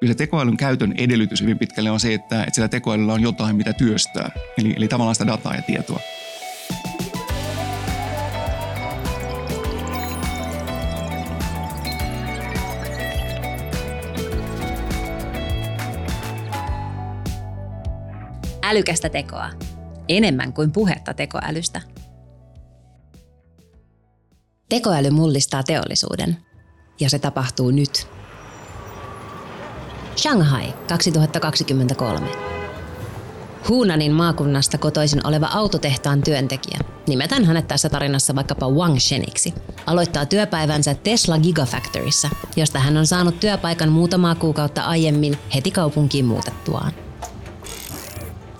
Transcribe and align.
kyllä 0.00 0.12
se 0.12 0.16
tekoälyn 0.16 0.56
käytön 0.56 0.94
edellytys 0.98 1.42
hyvin 1.42 1.58
pitkälle 1.58 1.90
on 1.90 2.00
se, 2.00 2.14
että, 2.14 2.42
että 2.42 2.54
sillä 2.54 2.68
tekoälyllä 2.68 3.12
on 3.12 3.22
jotain, 3.22 3.56
mitä 3.56 3.72
työstää. 3.72 4.30
Eli, 4.58 4.74
eli 4.76 4.88
tavallaan 4.88 5.14
sitä 5.14 5.26
dataa 5.26 5.54
ja 5.54 5.62
tietoa. 5.62 6.00
Älykästä 18.62 19.08
tekoa. 19.08 19.50
Enemmän 20.08 20.52
kuin 20.52 20.72
puhetta 20.72 21.14
tekoälystä. 21.14 21.80
Tekoäly 24.68 25.10
mullistaa 25.10 25.62
teollisuuden. 25.62 26.36
Ja 27.00 27.10
se 27.10 27.18
tapahtuu 27.18 27.70
nyt. 27.70 28.08
Shanghai 30.24 30.74
2023. 30.88 32.26
Huunanin 33.68 34.12
maakunnasta 34.12 34.78
kotoisin 34.78 35.26
oleva 35.26 35.46
autotehtaan 35.46 36.22
työntekijä, 36.22 36.78
nimetään 37.08 37.44
hänet 37.44 37.68
tässä 37.68 37.88
tarinassa 37.88 38.34
vaikkapa 38.34 38.68
Wang 38.68 38.98
Sheniksi, 38.98 39.54
aloittaa 39.86 40.26
työpäivänsä 40.26 40.94
Tesla 40.94 41.38
Gigafactorissa, 41.38 42.28
josta 42.56 42.78
hän 42.78 42.96
on 42.96 43.06
saanut 43.06 43.40
työpaikan 43.40 43.92
muutamaa 43.92 44.34
kuukautta 44.34 44.82
aiemmin 44.82 45.38
heti 45.54 45.70
kaupunkiin 45.70 46.24
muutettuaan. 46.24 47.03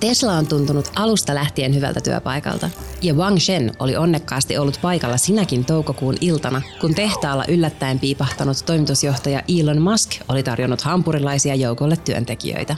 Tesla 0.09 0.33
on 0.33 0.47
tuntunut 0.47 0.93
alusta 0.95 1.35
lähtien 1.35 1.75
hyvältä 1.75 2.01
työpaikalta, 2.01 2.71
ja 3.03 3.15
Wang 3.15 3.39
Shen 3.39 3.73
oli 3.79 3.97
onnekkaasti 3.97 4.59
ollut 4.59 4.79
paikalla 4.83 5.17
sinäkin 5.17 5.65
toukokuun 5.65 6.15
iltana, 6.21 6.63
kun 6.81 6.95
tehtaalla 6.95 7.45
yllättäen 7.49 7.99
piipahtanut 7.99 8.57
toimitusjohtaja 8.67 9.43
Elon 9.61 9.83
Musk 9.83 10.11
oli 10.29 10.43
tarjonnut 10.43 10.81
hampurilaisia 10.81 11.55
joukolle 11.55 11.97
työntekijöitä. 11.97 12.77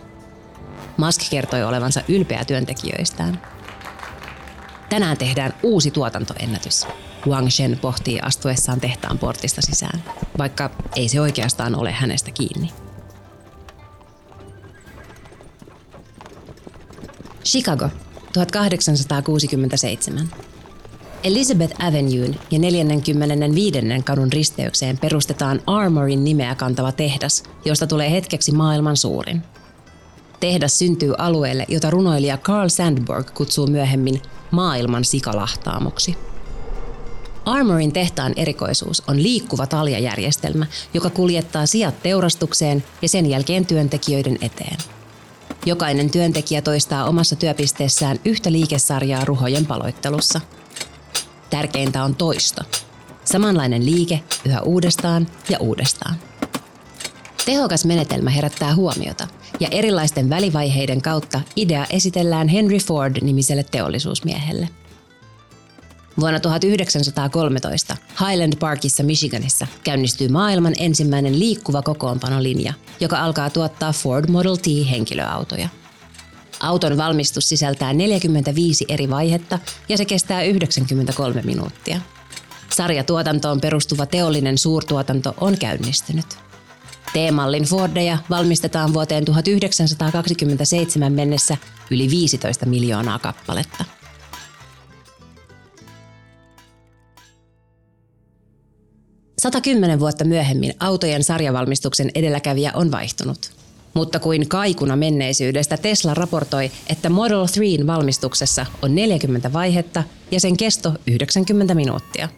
Musk 0.96 1.20
kertoi 1.30 1.64
olevansa 1.64 2.00
ylpeä 2.08 2.44
työntekijöistään. 2.44 3.42
Tänään 4.88 5.16
tehdään 5.16 5.54
uusi 5.62 5.90
tuotantoennätys. 5.90 6.86
Wang 7.28 7.48
Shen 7.48 7.78
pohtii 7.78 8.20
astuessaan 8.20 8.80
tehtaan 8.80 9.18
portista 9.18 9.62
sisään, 9.62 10.02
vaikka 10.38 10.70
ei 10.96 11.08
se 11.08 11.20
oikeastaan 11.20 11.74
ole 11.74 11.92
hänestä 11.92 12.30
kiinni. 12.30 12.85
Chicago, 17.46 17.88
1867. 18.32 20.28
Elizabeth 21.24 21.84
Avenuen 21.84 22.36
ja 22.50 22.58
45. 22.58 23.78
kadun 24.04 24.32
risteykseen 24.32 24.98
perustetaan 24.98 25.60
Armorin 25.66 26.24
nimeä 26.24 26.54
kantava 26.54 26.92
tehdas, 26.92 27.42
josta 27.64 27.86
tulee 27.86 28.10
hetkeksi 28.10 28.52
maailman 28.52 28.96
suurin. 28.96 29.42
Tehdas 30.40 30.78
syntyy 30.78 31.14
alueelle, 31.18 31.64
jota 31.68 31.90
runoilija 31.90 32.38
Carl 32.38 32.68
Sandburg 32.68 33.26
kutsuu 33.34 33.66
myöhemmin 33.66 34.22
maailman 34.50 35.04
sikalahtaamoksi. 35.04 36.16
Armorin 37.44 37.92
tehtaan 37.92 38.32
erikoisuus 38.36 39.02
on 39.08 39.22
liikkuva 39.22 39.66
taljajärjestelmä, 39.66 40.66
joka 40.94 41.10
kuljettaa 41.10 41.66
sijat 41.66 42.02
teurastukseen 42.02 42.84
ja 43.02 43.08
sen 43.08 43.26
jälkeen 43.26 43.66
työntekijöiden 43.66 44.38
eteen– 44.40 44.76
Jokainen 45.66 46.10
työntekijä 46.10 46.62
toistaa 46.62 47.04
omassa 47.04 47.36
työpisteessään 47.36 48.18
yhtä 48.24 48.52
liikesarjaa 48.52 49.24
ruhojen 49.24 49.66
paloittelussa. 49.66 50.40
Tärkeintä 51.50 52.04
on 52.04 52.14
toisto. 52.14 52.62
Samanlainen 53.24 53.86
liike 53.86 54.20
yhä 54.44 54.60
uudestaan 54.60 55.26
ja 55.48 55.58
uudestaan. 55.58 56.16
Tehokas 57.46 57.84
menetelmä 57.84 58.30
herättää 58.30 58.74
huomiota, 58.74 59.28
ja 59.60 59.68
erilaisten 59.70 60.30
välivaiheiden 60.30 61.02
kautta 61.02 61.40
idea 61.56 61.86
esitellään 61.90 62.48
Henry 62.48 62.78
Ford-nimiselle 62.78 63.64
teollisuusmiehelle– 63.70 64.68
Vuonna 66.20 66.40
1913 66.40 67.96
Highland 68.20 68.56
Parkissa 68.56 69.02
Michiganissa 69.02 69.66
käynnistyy 69.84 70.28
maailman 70.28 70.72
ensimmäinen 70.78 71.38
liikkuva 71.38 71.82
kokoonpanolinja, 71.82 72.74
joka 73.00 73.18
alkaa 73.18 73.50
tuottaa 73.50 73.92
Ford 73.92 74.30
Model 74.30 74.56
T-henkilöautoja. 74.56 75.68
Auton 76.60 76.96
valmistus 76.96 77.48
sisältää 77.48 77.92
45 77.92 78.84
eri 78.88 79.10
vaihetta 79.10 79.58
ja 79.88 79.96
se 79.96 80.04
kestää 80.04 80.42
93 80.42 81.42
minuuttia. 81.42 82.00
Sarjatuotantoon 82.70 83.60
perustuva 83.60 84.06
teollinen 84.06 84.58
suurtuotanto 84.58 85.34
on 85.40 85.58
käynnistynyt. 85.58 86.26
T-mallin 87.12 87.64
Fordeja 87.64 88.18
valmistetaan 88.30 88.94
vuoteen 88.94 89.24
1927 89.24 91.12
mennessä 91.12 91.56
yli 91.90 92.10
15 92.10 92.66
miljoonaa 92.66 93.18
kappaletta. 93.18 93.95
110 99.46 100.00
vuotta 100.00 100.24
myöhemmin 100.24 100.74
autojen 100.80 101.24
sarjavalmistuksen 101.24 102.10
edelläkävijä 102.14 102.72
on 102.74 102.90
vaihtunut. 102.90 103.38
Mutta 103.94 104.18
kuin 104.18 104.48
kaikuna 104.48 104.96
menneisyydestä 104.96 105.76
Tesla 105.76 106.14
raportoi, 106.14 106.70
että 106.88 107.10
Model 107.10 107.46
3 107.54 107.86
valmistuksessa 107.86 108.66
on 108.82 108.94
40 108.94 109.52
vaihetta 109.52 110.02
ja 110.30 110.40
sen 110.40 110.56
kesto 110.56 110.92
90 111.06 111.74
minuuttia. 111.74 112.28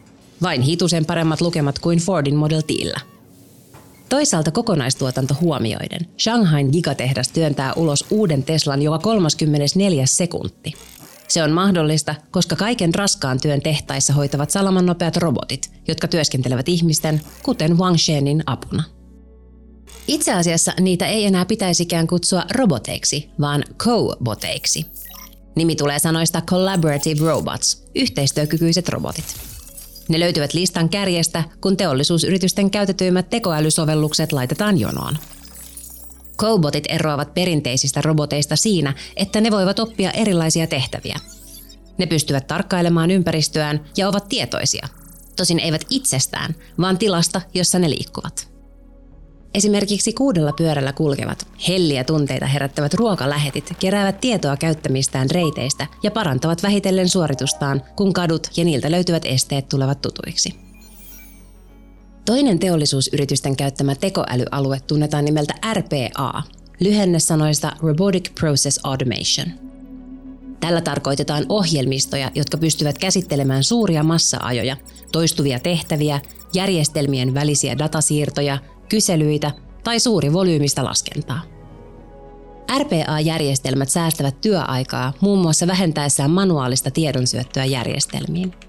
Vain 0.41 0.61
hitusen 0.61 1.05
paremmat 1.05 1.41
lukemat 1.41 1.79
kuin 1.79 1.99
Fordin 1.99 2.35
Model 2.35 2.61
Tillä. 2.61 2.99
Toisaalta 4.09 4.51
kokonaistuotanto 4.51 5.35
huomioiden, 5.41 6.07
Shanghain 6.19 6.69
gigatehdas 6.71 7.27
työntää 7.27 7.73
ulos 7.73 8.05
uuden 8.09 8.43
Teslan 8.43 8.81
joka 8.81 8.99
34 8.99 10.05
sekunti. 10.05 10.73
Se 11.29 11.43
on 11.43 11.51
mahdollista, 11.51 12.15
koska 12.31 12.55
kaiken 12.55 12.95
raskaan 12.95 13.39
työn 13.41 13.61
tehtaissa 13.61 14.13
hoitavat 14.13 14.49
salamannopeat 14.49 15.17
robotit, 15.17 15.71
jotka 15.87 16.07
työskentelevät 16.07 16.69
ihmisten, 16.69 17.21
kuten 17.43 17.77
Wang 17.77 17.97
Shenin 17.97 18.43
apuna. 18.45 18.83
Itse 20.07 20.33
asiassa 20.33 20.73
niitä 20.79 21.07
ei 21.07 21.25
enää 21.25 21.45
pitäisikään 21.45 22.07
kutsua 22.07 22.43
roboteiksi, 22.51 23.29
vaan 23.41 23.63
co-boteiksi. 23.77 24.85
Nimi 25.55 25.75
tulee 25.75 25.99
sanoista 25.99 26.41
Collaborative 26.41 27.25
Robots, 27.25 27.83
yhteistyökykyiset 27.95 28.89
robotit. 28.89 29.25
Ne 30.07 30.19
löytyvät 30.19 30.53
listan 30.53 30.89
kärjestä, 30.89 31.43
kun 31.61 31.77
teollisuusyritysten 31.77 32.71
käytetyimmät 32.71 33.29
tekoälysovellukset 33.29 34.31
laitetaan 34.31 34.79
jonoon. 34.79 35.17
Cobotit 36.39 36.83
eroavat 36.89 37.33
perinteisistä 37.33 38.01
roboteista 38.01 38.55
siinä, 38.55 38.93
että 39.15 39.41
ne 39.41 39.51
voivat 39.51 39.79
oppia 39.79 40.11
erilaisia 40.11 40.67
tehtäviä. 40.67 41.19
Ne 41.97 42.05
pystyvät 42.05 42.47
tarkkailemaan 42.47 43.11
ympäristöään 43.11 43.85
ja 43.97 44.07
ovat 44.09 44.29
tietoisia. 44.29 44.87
Tosin 45.35 45.59
eivät 45.59 45.85
itsestään, 45.89 46.55
vaan 46.81 46.97
tilasta, 46.97 47.41
jossa 47.53 47.79
ne 47.79 47.89
liikkuvat. 47.89 48.49
Esimerkiksi 49.53 50.13
kuudella 50.13 50.53
pyörällä 50.53 50.93
kulkevat, 50.93 51.47
helliä 51.67 52.03
tunteita 52.03 52.45
herättävät 52.45 52.93
ruokalähetit 52.93 53.73
keräävät 53.79 54.21
tietoa 54.21 54.57
käyttämistään 54.57 55.29
reiteistä 55.31 55.87
ja 56.03 56.11
parantavat 56.11 56.63
vähitellen 56.63 57.09
suoritustaan, 57.09 57.81
kun 57.95 58.13
kadut 58.13 58.47
ja 58.57 58.65
niiltä 58.65 58.91
löytyvät 58.91 59.25
esteet 59.25 59.69
tulevat 59.69 60.01
tutuiksi. 60.01 60.68
Toinen 62.25 62.59
teollisuusyritysten 62.59 63.55
käyttämä 63.55 63.95
tekoälyalue 63.95 64.79
tunnetaan 64.87 65.25
nimeltä 65.25 65.53
RPA, 65.73 66.43
lyhennesanoista 66.79 67.71
Robotic 67.81 68.35
Process 68.39 68.79
Automation. 68.83 69.47
Tällä 70.59 70.81
tarkoitetaan 70.81 71.45
ohjelmistoja, 71.49 72.31
jotka 72.35 72.57
pystyvät 72.57 72.97
käsittelemään 72.97 73.63
suuria 73.63 74.03
massa-ajoja, 74.03 74.77
toistuvia 75.11 75.59
tehtäviä, 75.59 76.21
järjestelmien 76.53 77.33
välisiä 77.33 77.77
datasiirtoja, 77.77 78.57
kyselyitä 78.89 79.51
tai 79.83 79.99
suuri 79.99 80.33
volyymista 80.33 80.83
laskentaa. 80.83 81.41
RPA-järjestelmät 82.79 83.89
säästävät 83.89 84.41
työaikaa 84.41 85.13
muun 85.21 85.39
muassa 85.39 85.67
vähentäessään 85.67 86.31
manuaalista 86.31 86.91
tiedonsyöttöä 86.91 87.65
järjestelmiin– 87.65 88.53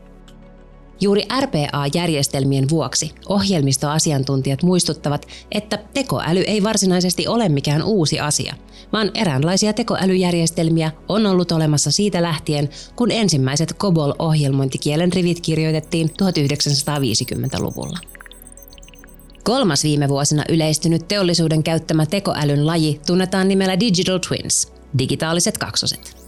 Juuri 1.01 1.23
RPA-järjestelmien 1.41 2.69
vuoksi 2.71 3.13
ohjelmistoasiantuntijat 3.29 4.63
muistuttavat, 4.63 5.27
että 5.53 5.79
tekoäly 5.95 6.41
ei 6.41 6.63
varsinaisesti 6.63 7.29
ole 7.29 7.49
mikään 7.49 7.83
uusi 7.83 8.21
asia, 8.21 8.55
vaan 8.93 9.11
eräänlaisia 9.15 9.73
tekoälyjärjestelmiä 9.73 10.93
on 11.09 11.27
ollut 11.27 11.53
olemassa 11.53 11.91
siitä 11.91 12.23
lähtien, 12.23 12.69
kun 12.97 13.11
ensimmäiset 13.11 13.75
COBOL-ohjelmointikielen 13.79 15.13
rivit 15.13 15.41
kirjoitettiin 15.41 16.11
1950-luvulla. 16.11 17.99
Kolmas 19.45 19.85
viime 19.85 20.09
vuosina 20.09 20.45
yleistynyt 20.49 21.09
teollisuuden 21.09 21.63
käyttämä 21.63 22.07
tekoälyn 22.07 22.67
laji 22.67 23.01
tunnetaan 23.07 23.49
nimellä 23.49 23.81
Digital 23.81 24.19
Twins, 24.29 24.73
digitaaliset 24.99 25.59
kaksoset. 25.59 26.20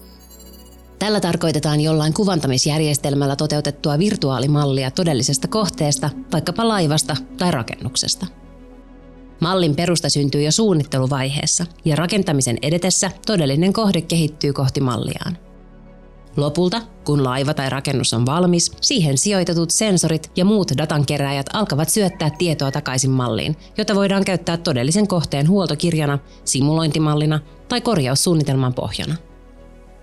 Tällä 1.03 1.21
tarkoitetaan 1.21 1.81
jollain 1.81 2.15
kuvantamisjärjestelmällä 2.15 3.37
toteutettua 3.37 3.99
virtuaalimallia 3.99 4.91
todellisesta 4.91 5.49
kohteesta, 5.49 6.11
vaikkapa 6.33 6.69
laivasta 6.69 7.17
tai 7.39 7.51
rakennuksesta. 7.51 8.27
Mallin 9.41 9.77
perusta 9.77 10.09
syntyy 10.09 10.43
jo 10.43 10.53
suunnitteluvaiheessa 10.53 11.67
ja 11.85 11.97
rakentamisen 11.97 12.59
edetessä 12.63 13.11
todellinen 13.27 13.73
kohde 13.73 14.01
kehittyy 14.01 14.53
kohti 14.53 14.81
malliaan. 14.81 15.39
Lopulta, 16.37 16.83
kun 17.05 17.25
laiva 17.25 17.55
tai 17.55 17.71
rakennus 17.71 18.15
on 18.15 18.27
valmis, 18.27 18.73
siihen 18.81 19.19
sijoitetut 19.19 19.71
sensorit 19.71 20.31
ja 20.37 20.45
muut 20.45 20.73
datankeräjät 20.79 21.47
alkavat 21.53 21.89
syöttää 21.89 22.31
tietoa 22.31 22.71
takaisin 22.71 23.11
malliin, 23.11 23.57
jota 23.79 23.95
voidaan 23.95 24.25
käyttää 24.25 24.57
todellisen 24.57 25.09
kohteen 25.09 25.49
huoltokirjana, 25.49 26.19
simulointimallina 26.45 27.41
tai 27.69 27.81
korjaussuunnitelman 27.81 28.75
pohjana. 28.75 29.17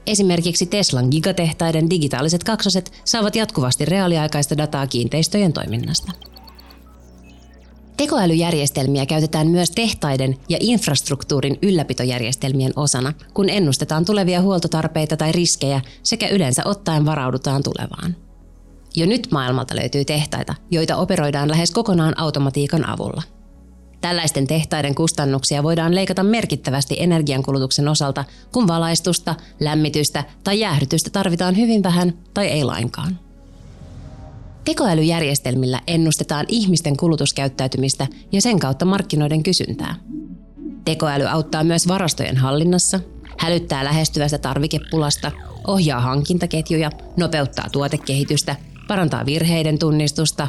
Esimerkiksi 0.10 0.66
Teslan 0.66 1.08
gigatehtaiden 1.12 1.90
digitaaliset 1.90 2.44
kaksoset 2.44 2.92
saavat 3.06 3.36
jatkuvasti 3.36 3.86
reaaliaikaista 3.86 4.58
dataa 4.58 4.88
kiinteistöjen 4.88 5.54
toiminnasta. 5.54 6.12
Tekoälyjärjestelmiä 7.98 9.06
käytetään 9.06 9.48
myös 9.48 9.72
tehtaiden 9.72 10.38
ja 10.50 10.58
infrastruktuurin 10.62 11.60
ylläpitojärjestelmien 11.62 12.74
osana, 12.76 13.14
kun 13.34 13.50
ennustetaan 13.50 14.06
tulevia 14.06 14.42
huoltotarpeita 14.42 15.18
tai 15.18 15.32
riskejä 15.32 15.82
sekä 16.04 16.28
yleensä 16.28 16.62
ottaen 16.66 17.06
varaudutaan 17.06 17.64
tulevaan. 17.64 18.16
Jo 18.96 19.06
nyt 19.06 19.28
maailmalta 19.32 19.76
löytyy 19.76 20.06
tehtaita, 20.06 20.56
joita 20.72 20.96
operoidaan 20.96 21.50
lähes 21.50 21.72
kokonaan 21.72 22.20
automatiikan 22.20 22.90
avulla. 22.90 23.24
Tällaisten 24.02 24.48
tehtaiden 24.48 24.96
kustannuksia 24.96 25.64
voidaan 25.64 25.96
leikata 25.96 26.24
merkittävästi 26.24 26.96
energiankulutuksen 27.00 27.88
osalta, 27.88 28.26
kun 28.52 28.68
valaistusta, 28.68 29.36
lämmitystä 29.60 30.24
tai 30.44 30.60
jäähdytystä 30.60 31.10
tarvitaan 31.10 31.58
hyvin 31.58 31.84
vähän 31.84 32.14
tai 32.34 32.48
ei 32.48 32.64
lainkaan. 32.64 33.20
Tekoälyjärjestelmillä 34.66 35.82
ennustetaan 35.88 36.46
ihmisten 36.48 36.98
kulutuskäyttäytymistä 36.98 38.08
ja 38.32 38.42
sen 38.42 38.60
kautta 38.60 38.86
markkinoiden 38.86 39.44
kysyntää. 39.44 39.96
Tekoäly 40.86 41.28
auttaa 41.28 41.64
myös 41.64 41.88
varastojen 41.88 42.38
hallinnassa, 42.38 43.00
hälyttää 43.38 43.86
lähestyvästä 43.86 44.38
tarvikepulasta, 44.38 45.32
ohjaa 45.68 46.00
hankintaketjuja, 46.00 46.92
nopeuttaa 47.18 47.70
tuotekehitystä, 47.72 48.56
parantaa 48.88 49.26
virheiden 49.26 49.80
tunnistusta. 49.80 50.48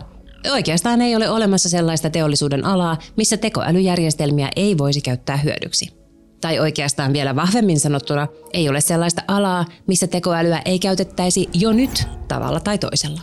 Oikeastaan 0.53 1.01
ei 1.01 1.17
ole 1.17 1.31
olemassa 1.31 1.69
sellaista 1.69 2.11
teollisuuden 2.11 2.65
alaa, 2.65 2.99
missä 3.17 3.37
tekoälyjärjestelmiä 3.37 4.49
ei 4.57 4.79
voisi 4.79 5.01
käyttää 5.01 5.37
hyödyksi. 5.37 6.01
Tai 6.41 6.61
oikeastaan 6.61 7.13
vielä 7.13 7.37
vahvemmin 7.37 7.81
sanottuna, 7.81 8.27
ei 8.53 8.69
ole 8.69 8.81
sellaista 8.81 9.23
alaa, 9.29 9.65
missä 9.87 10.07
tekoälyä 10.07 10.63
ei 10.65 10.79
käytettäisi 10.79 11.49
jo 11.55 11.73
nyt 11.73 12.09
tavalla 12.29 12.61
tai 12.61 12.79
toisella. 12.79 13.21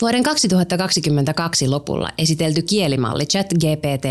Vuoden 0.00 0.22
2022 0.22 1.68
lopulla 1.68 2.08
esitelty 2.18 2.62
kielimalli 2.62 3.26
ChatGPT 3.26 4.04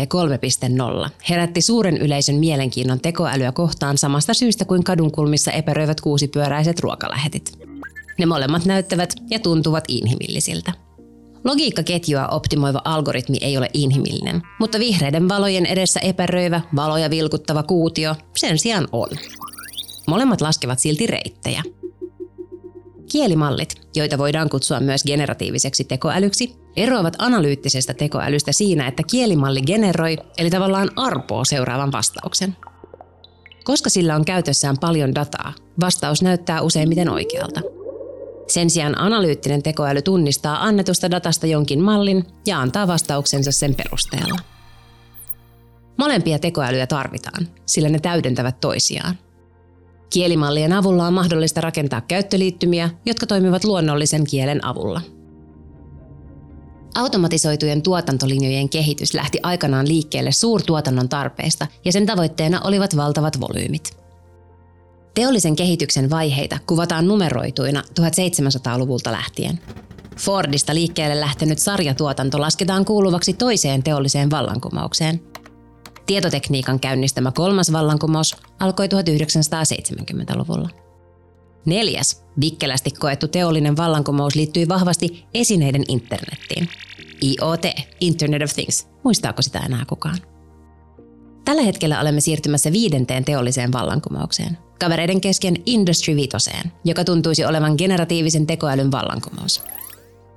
3.0 1.04 1.10
herätti 1.30 1.62
suuren 1.62 1.96
yleisön 1.96 2.34
mielenkiinnon 2.34 3.00
tekoälyä 3.00 3.52
kohtaan 3.52 3.98
samasta 3.98 4.34
syystä 4.34 4.64
kuin 4.64 4.84
kadunkulmissa 4.84 5.52
epäröivät 5.52 6.00
kuusipyöräiset 6.00 6.80
ruokalähetit. 6.80 7.65
Ne 8.18 8.26
molemmat 8.26 8.64
näyttävät 8.64 9.14
ja 9.30 9.38
tuntuvat 9.38 9.84
inhimillisiltä. 9.88 10.72
Logiikkaketjua 11.44 12.26
optimoiva 12.26 12.80
algoritmi 12.84 13.38
ei 13.40 13.58
ole 13.58 13.68
inhimillinen, 13.74 14.42
mutta 14.60 14.78
vihreiden 14.78 15.28
valojen 15.28 15.66
edessä 15.66 16.00
epäröivä, 16.00 16.60
valoja 16.76 17.10
vilkuttava 17.10 17.62
kuutio 17.62 18.14
sen 18.36 18.58
sijaan 18.58 18.88
on. 18.92 19.08
Molemmat 20.06 20.40
laskevat 20.40 20.78
silti 20.78 21.06
reittejä– 21.06 21.62
Kielimallit, 23.12 23.74
joita 23.94 24.18
voidaan 24.18 24.48
kutsua 24.48 24.80
myös 24.80 25.04
generatiiviseksi 25.04 25.84
tekoälyksi, 25.84 26.56
eroavat 26.76 27.16
analyyttisesta 27.18 27.94
tekoälystä 27.94 28.52
siinä, 28.52 28.88
että 28.88 29.02
kielimalli 29.10 29.62
generoi, 29.62 30.16
eli 30.38 30.50
tavallaan 30.50 30.90
arpoo 30.96 31.44
seuraavan 31.44 31.92
vastauksen. 31.92 32.56
Koska 33.64 33.90
sillä 33.90 34.14
on 34.14 34.24
käytössään 34.24 34.76
paljon 34.80 35.14
dataa, 35.14 35.52
vastaus 35.80 36.22
näyttää 36.22 36.62
useimmiten 36.62 37.08
oikealta. 37.08 37.60
Sen 38.46 38.70
sijaan 38.70 38.98
analyyttinen 38.98 39.62
tekoäly 39.62 40.02
tunnistaa 40.02 40.64
annetusta 40.64 41.10
datasta 41.10 41.46
jonkin 41.46 41.82
mallin 41.82 42.24
ja 42.46 42.60
antaa 42.60 42.86
vastauksensa 42.86 43.52
sen 43.52 43.74
perusteella. 43.74 44.38
Molempia 45.98 46.38
tekoälyjä 46.38 46.86
tarvitaan, 46.86 47.48
sillä 47.66 47.88
ne 47.88 47.98
täydentävät 47.98 48.60
toisiaan. 48.60 49.18
Kielimallien 50.12 50.72
avulla 50.72 51.06
on 51.06 51.14
mahdollista 51.14 51.60
rakentaa 51.60 52.00
käyttöliittymiä, 52.00 52.90
jotka 53.06 53.26
toimivat 53.26 53.64
luonnollisen 53.64 54.24
kielen 54.24 54.64
avulla. 54.64 55.00
Automatisoitujen 56.94 57.82
tuotantolinjojen 57.82 58.68
kehitys 58.68 59.14
lähti 59.14 59.38
aikanaan 59.42 59.88
liikkeelle 59.88 60.32
suurtuotannon 60.32 61.08
tarpeista 61.08 61.66
ja 61.84 61.92
sen 61.92 62.06
tavoitteena 62.06 62.60
olivat 62.64 62.96
valtavat 62.96 63.40
volyymit. 63.40 64.05
Teollisen 65.16 65.56
kehityksen 65.56 66.10
vaiheita 66.10 66.58
kuvataan 66.66 67.08
numeroituina 67.08 67.82
1700-luvulta 68.00 69.12
lähtien. 69.12 69.60
Fordista 70.16 70.74
liikkeelle 70.74 71.20
lähtenyt 71.20 71.58
sarjatuotanto 71.58 72.40
lasketaan 72.40 72.84
kuuluvaksi 72.84 73.32
toiseen 73.32 73.82
teolliseen 73.82 74.30
vallankumoukseen– 74.30 75.20
Tietotekniikan 76.06 76.80
käynnistämä 76.80 77.32
kolmas 77.32 77.72
vallankumous 77.72 78.36
alkoi 78.60 78.86
1970-luvulla. 78.86 80.68
Neljäs, 81.64 82.24
vikkelästi 82.40 82.90
koettu 82.90 83.28
teollinen 83.28 83.76
vallankumous 83.76 84.34
liittyi 84.34 84.68
vahvasti 84.68 85.26
esineiden 85.34 85.84
internettiin. 85.88 86.68
IoT, 87.22 87.62
Internet 88.00 88.42
of 88.42 88.54
Things. 88.54 88.88
Muistaako 89.04 89.42
sitä 89.42 89.58
enää 89.58 89.84
kukaan? 89.88 90.18
Tällä 91.44 91.62
hetkellä 91.62 92.00
olemme 92.00 92.20
siirtymässä 92.20 92.72
viidenteen 92.72 93.24
teolliseen 93.24 93.72
vallankumoukseen, 93.72 94.58
kavereiden 94.80 95.20
kesken 95.20 95.56
Industry 95.66 96.16
5, 96.16 96.30
joka 96.84 97.04
tuntuisi 97.04 97.44
olevan 97.44 97.74
generatiivisen 97.78 98.46
tekoälyn 98.46 98.90
vallankumous. 98.90 99.62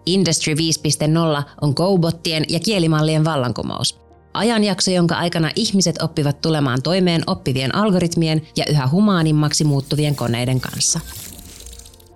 Industry 0.06 0.54
5.0 0.54 1.44
on 1.62 1.76
kobottien 1.76 2.44
ja 2.50 2.60
kielimallien 2.60 3.26
vallankumous, 3.26 4.00
Ajanjakso, 4.34 4.92
jonka 4.92 5.16
aikana 5.16 5.52
ihmiset 5.56 6.02
oppivat 6.02 6.42
tulemaan 6.42 6.82
toimeen 6.82 7.22
oppivien 7.28 7.76
algoritmien 7.76 8.42
ja 8.56 8.66
yhä 8.70 8.88
humaanimmaksi 8.88 9.64
muuttuvien 9.64 10.16
koneiden 10.16 10.60
kanssa. 10.60 11.00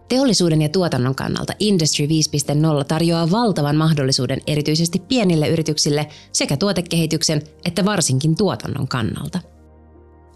Teollisuuden 0.10 0.62
ja 0.62 0.70
tuotannon 0.70 1.16
kannalta 1.16 1.54
Industry 1.60 2.06
5.0 2.06 2.12
tarjoaa 2.88 3.32
valtavan 3.32 3.76
mahdollisuuden 3.76 4.42
erityisesti 4.48 5.00
pienille 5.00 5.48
yrityksille 5.48 6.08
sekä 6.32 6.58
tuotekehityksen 6.58 7.42
että 7.66 7.86
varsinkin 7.86 8.36
tuotannon 8.36 8.88
kannalta. 8.88 9.40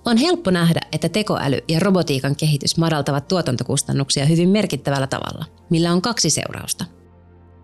On 0.06 0.18
helppo 0.18 0.52
nähdä, 0.52 0.80
että 0.92 1.10
tekoäly 1.10 1.60
ja 1.68 1.80
robotiikan 1.80 2.36
kehitys 2.36 2.78
madaltavat 2.78 3.28
tuotantokustannuksia 3.28 4.26
hyvin 4.26 4.50
merkittävällä 4.50 5.08
tavalla, 5.08 5.46
millä 5.70 5.94
on 5.94 6.02
kaksi 6.02 6.30
seurausta. 6.30 6.86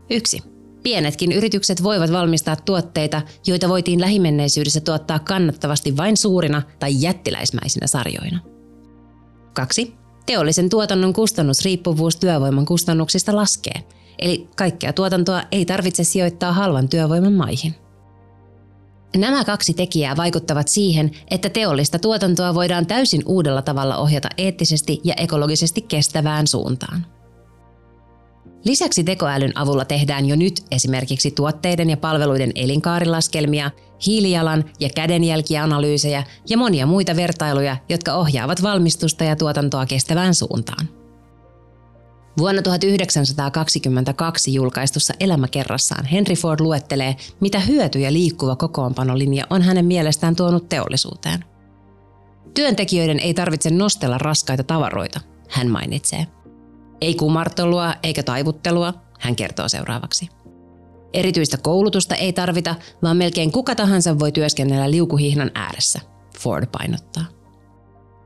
Yksi. 0.09 0.39
Pienetkin 0.83 1.31
yritykset 1.31 1.83
voivat 1.83 2.11
valmistaa 2.11 2.55
tuotteita, 2.55 3.21
joita 3.47 3.69
voitiin 3.69 4.01
lähimenneisyydessä 4.01 4.81
tuottaa 4.81 5.19
kannattavasti 5.19 5.97
vain 5.97 6.17
suurina 6.17 6.61
tai 6.79 7.01
jättiläismäisinä 7.01 7.87
sarjoina. 7.87 8.39
2. 9.53 9.95
Teollisen 10.25 10.69
tuotannon 10.69 11.13
kustannusriippuvuus 11.13 12.15
työvoiman 12.15 12.65
kustannuksista 12.65 13.35
laskee, 13.35 13.83
eli 14.19 14.49
kaikkea 14.55 14.93
tuotantoa 14.93 15.43
ei 15.51 15.65
tarvitse 15.65 16.03
sijoittaa 16.03 16.53
halvan 16.53 16.89
työvoiman 16.89 17.33
maihin. 17.33 17.75
Nämä 19.17 19.45
kaksi 19.45 19.73
tekijää 19.73 20.17
vaikuttavat 20.17 20.67
siihen, 20.67 21.11
että 21.31 21.49
teollista 21.49 21.99
tuotantoa 21.99 22.53
voidaan 22.53 22.85
täysin 22.85 23.21
uudella 23.25 23.61
tavalla 23.61 23.97
ohjata 23.97 24.29
eettisesti 24.37 25.01
ja 25.03 25.13
ekologisesti 25.17 25.81
kestävään 25.81 26.47
suuntaan. 26.47 27.05
Lisäksi 28.65 29.03
tekoälyn 29.03 29.57
avulla 29.57 29.85
tehdään 29.85 30.25
jo 30.25 30.35
nyt 30.35 30.61
esimerkiksi 30.71 31.31
tuotteiden 31.31 31.89
ja 31.89 31.97
palveluiden 31.97 32.51
elinkaarilaskelmia, 32.55 33.71
hiilijalan 34.05 34.65
ja 34.79 34.89
kädenjälkianalyysejä 34.95 36.23
ja 36.49 36.57
monia 36.57 36.85
muita 36.85 37.15
vertailuja, 37.15 37.77
jotka 37.89 38.13
ohjaavat 38.13 38.63
valmistusta 38.63 39.23
ja 39.23 39.35
tuotantoa 39.35 39.85
kestävään 39.85 40.35
suuntaan. 40.35 41.02
Vuonna 42.37 42.61
1922 42.61 44.53
julkaistussa 44.53 45.13
elämäkerrassaan 45.19 46.05
Henry 46.05 46.35
Ford 46.35 46.59
luettelee, 46.59 47.15
mitä 47.39 47.59
hyötyjä 47.59 48.13
liikkuva 48.13 48.55
kokoonpanolinja 48.55 49.47
on 49.49 49.61
hänen 49.61 49.85
mielestään 49.85 50.35
tuonut 50.35 50.69
teollisuuteen. 50.69 51.45
Työntekijöiden 52.53 53.19
ei 53.19 53.33
tarvitse 53.33 53.69
nostella 53.69 54.17
raskaita 54.17 54.63
tavaroita, 54.63 55.19
hän 55.49 55.67
mainitsee– 55.67 56.27
ei 57.03 57.15
kumartelua 57.15 57.93
eikä 58.03 58.23
taivuttelua, 58.23 58.93
hän 59.19 59.35
kertoo 59.35 59.69
seuraavaksi. 59.69 60.29
Erityistä 61.13 61.57
koulutusta 61.57 62.15
ei 62.15 62.33
tarvita, 62.33 62.75
vaan 63.03 63.17
melkein 63.17 63.51
kuka 63.51 63.75
tahansa 63.75 64.19
voi 64.19 64.31
työskennellä 64.31 64.91
liukuhihnan 64.91 65.51
ääressä, 65.55 65.99
Ford 66.39 66.67
painottaa. 66.71 67.25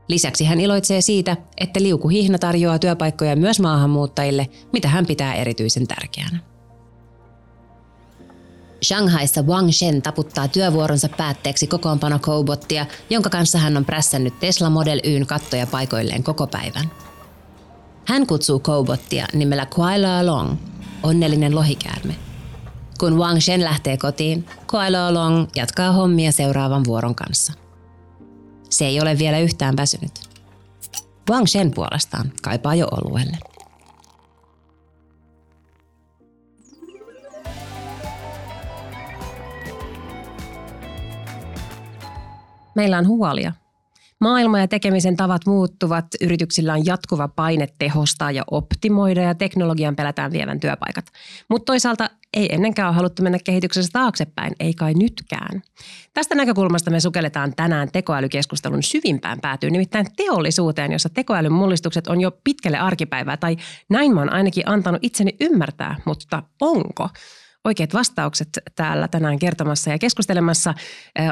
Lisäksi 0.08 0.44
hän 0.44 0.60
iloitsee 0.60 1.00
siitä, 1.00 1.36
että 1.56 1.82
liukuhihna 1.82 2.38
tarjoaa 2.38 2.78
työpaikkoja 2.78 3.36
myös 3.36 3.60
maahanmuuttajille, 3.60 4.48
mitä 4.72 4.88
hän 4.88 5.06
pitää 5.06 5.34
erityisen 5.34 5.86
tärkeänä. 5.86 6.38
Shanghaissa 8.84 9.42
Wang 9.42 9.70
Shen 9.70 10.02
taputtaa 10.02 10.48
työvuoronsa 10.48 11.08
päätteeksi 11.16 11.66
kokoonpano 11.66 12.18
Cobottia, 12.18 12.86
jonka 13.10 13.30
kanssa 13.30 13.58
hän 13.58 13.76
on 13.76 13.84
prässännyt 13.84 14.40
Tesla 14.40 14.70
Model 14.70 15.00
Yn 15.04 15.26
kattoja 15.26 15.66
paikoilleen 15.66 16.22
koko 16.22 16.46
päivän. 16.46 16.90
Hän 18.04 18.26
kutsuu 18.26 18.60
Cobottia 18.60 19.26
nimellä 19.32 19.66
Kuaila 19.66 20.26
Long, 20.26 20.56
onnellinen 21.02 21.54
lohikäärme. 21.54 22.14
Kun 23.00 23.18
Wang 23.18 23.40
Shen 23.40 23.64
lähtee 23.64 23.96
kotiin, 23.96 24.46
Kuaila 24.70 25.14
Long 25.14 25.46
jatkaa 25.56 25.92
hommia 25.92 26.32
seuraavan 26.32 26.84
vuoron 26.84 27.14
kanssa. 27.14 27.67
Se 28.70 28.86
ei 28.86 29.00
ole 29.00 29.18
vielä 29.18 29.38
yhtään 29.38 29.76
väsynyt. 29.76 30.28
Wang 31.30 31.46
Shen 31.46 31.70
puolestaan 31.70 32.32
kaipaa 32.42 32.74
jo 32.74 32.88
oluelle. 32.90 33.38
Meillä 42.74 42.98
on 42.98 43.06
huolia. 43.06 43.52
Maailma 44.20 44.58
ja 44.58 44.68
tekemisen 44.68 45.16
tavat 45.16 45.46
muuttuvat, 45.46 46.06
yrityksillä 46.20 46.72
on 46.72 46.86
jatkuva 46.86 47.28
paine 47.28 47.68
tehostaa 47.78 48.30
ja 48.30 48.42
optimoida 48.50 49.22
ja 49.22 49.34
teknologian 49.34 49.96
pelätään 49.96 50.32
vievän 50.32 50.60
työpaikat. 50.60 51.04
Mutta 51.48 51.64
toisaalta 51.64 52.10
ei 52.34 52.54
ennenkään 52.54 52.88
ole 52.88 52.96
haluttu 52.96 53.22
mennä 53.22 53.38
kehityksessä 53.44 53.90
taaksepäin, 53.92 54.52
ei 54.60 54.74
kai 54.74 54.94
nytkään. 54.94 55.62
Tästä 56.14 56.34
näkökulmasta 56.34 56.90
me 56.90 57.00
sukelletaan 57.00 57.52
tänään 57.56 57.88
tekoälykeskustelun 57.92 58.82
syvimpään 58.82 59.40
päätyyn, 59.40 59.72
nimittäin 59.72 60.06
teollisuuteen, 60.16 60.92
jossa 60.92 61.08
tekoälyn 61.08 61.52
mullistukset 61.52 62.06
on 62.06 62.20
jo 62.20 62.30
pitkälle 62.44 62.78
arkipäivää, 62.78 63.36
tai 63.36 63.56
näin 63.90 64.14
mä 64.14 64.20
oon 64.20 64.32
ainakin 64.32 64.68
antanut 64.68 65.04
itseni 65.04 65.36
ymmärtää, 65.40 65.96
mutta 66.04 66.42
onko? 66.60 67.08
Oikeat 67.64 67.94
vastaukset 67.94 68.48
täällä 68.74 69.08
tänään 69.08 69.38
kertomassa 69.38 69.90
ja 69.90 69.98
keskustelemassa 69.98 70.74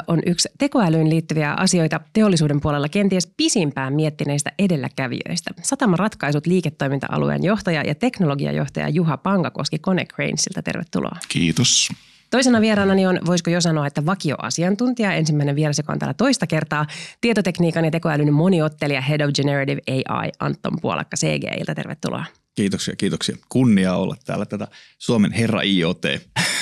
on 0.08 0.20
yksi 0.26 0.48
tekoälyyn 0.58 1.10
liittyviä 1.10 1.52
asioita 1.52 2.00
teollisuuden 2.12 2.60
puolella 2.60 2.88
kenties 2.88 3.32
pisimpään 3.36 3.94
miettineistä 3.94 4.52
edelläkävijöistä. 4.58 5.50
Sataman 5.62 5.98
ratkaisut 5.98 6.46
liiketoiminta-alueen 6.46 7.44
johtaja 7.44 7.82
ja 7.82 7.94
teknologiajohtaja 7.94 8.88
Juha 8.88 9.16
Pangakoski 9.16 9.78
Cranesilta. 10.14 10.62
Tervetuloa. 10.62 11.16
Kiitos. 11.28 11.88
Toisena 12.30 12.60
vieraanani 12.60 13.06
on, 13.06 13.18
voisiko 13.26 13.50
jo 13.50 13.60
sanoa, 13.60 13.86
että 13.86 14.06
vakioasiantuntija, 14.06 15.12
ensimmäinen 15.12 15.56
vieras, 15.56 15.78
joka 15.78 15.92
on 15.92 15.98
täällä 15.98 16.14
toista 16.14 16.46
kertaa, 16.46 16.86
tietotekniikan 17.20 17.84
ja 17.84 17.90
tekoälyn 17.90 18.32
moniottelija 18.32 19.00
Head 19.00 19.20
of 19.20 19.30
Generative 19.34 19.80
AI 19.86 20.30
Anton 20.40 20.72
Puolakka 20.80 21.16
CGIltä. 21.16 21.74
Tervetuloa. 21.74 22.24
Kiitoksia, 22.56 22.96
kiitoksia. 22.96 23.36
Kunnia 23.48 23.94
olla 23.94 24.16
täällä 24.24 24.46
tätä 24.46 24.68
Suomen 24.98 25.32
herra 25.32 25.60
IoT 25.62 26.02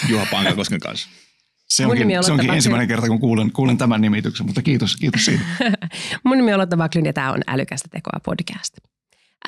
Juha 0.08 0.26
Pankakosken 0.30 0.80
kanssa. 0.80 1.08
Se 1.68 1.86
onkin, 1.86 2.24
se 2.24 2.32
onkin 2.32 2.50
ensimmäinen 2.50 2.88
kerta, 2.88 3.06
kun 3.06 3.20
kuulen, 3.20 3.52
kuulen 3.52 3.78
tämän 3.78 4.00
nimityksen, 4.00 4.46
mutta 4.46 4.62
kiitos, 4.62 4.96
kiitos 4.96 5.24
siitä. 5.24 5.44
Mun 6.24 6.36
nimi 6.36 6.52
on 6.52 6.60
Lotta 6.60 6.76
Baklin 6.76 7.06
ja 7.06 7.12
tämä 7.12 7.32
on 7.32 7.40
Älykästä 7.46 7.88
tekoa 7.92 8.20
podcast. 8.24 8.76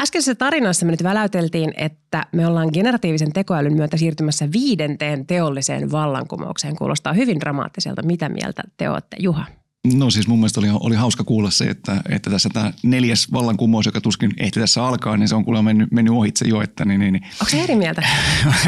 Äskeisessä 0.00 0.34
tarinassa 0.34 0.86
me 0.86 0.92
nyt 0.92 1.02
väläyteltiin, 1.02 1.72
että 1.76 2.26
me 2.32 2.46
ollaan 2.46 2.68
generatiivisen 2.72 3.32
tekoälyn 3.32 3.76
myötä 3.76 3.96
siirtymässä 3.96 4.52
viidenteen 4.52 5.26
teolliseen 5.26 5.92
vallankumoukseen. 5.92 6.76
Kuulostaa 6.76 7.12
hyvin 7.12 7.40
dramaattiselta. 7.40 8.02
Mitä 8.02 8.28
mieltä 8.28 8.62
te 8.76 8.90
olette, 8.90 9.16
Juha? 9.20 9.44
No 9.95 10.11
siis 10.11 10.28
mun 10.28 10.38
mielestä 10.38 10.61
oli, 10.61 10.69
oli 10.81 10.95
hauska 10.95 11.25
kuulla 11.25 11.50
se, 11.50 11.64
että, 11.64 12.02
että 12.09 12.31
tässä 12.31 12.49
tämä 12.52 12.73
neljäs 12.83 13.33
vallankumous, 13.33 13.87
joka 13.87 14.00
tuskin 14.00 14.33
ehti 14.38 14.61
tässä 14.61 14.85
alkaa, 14.85 15.16
niin 15.16 15.28
se 15.28 15.35
on 15.35 15.45
kuulemma 15.45 15.62
mennyt, 15.62 15.93
mennyt 15.93 16.14
ohitse 16.14 16.49
jo. 16.49 16.62
Että, 16.62 16.85
niin, 16.85 17.00
niin, 17.00 17.12
niin. 17.12 17.23
Onko 17.23 17.50
se 17.50 17.62
eri 17.62 17.76
mieltä? 17.76 18.02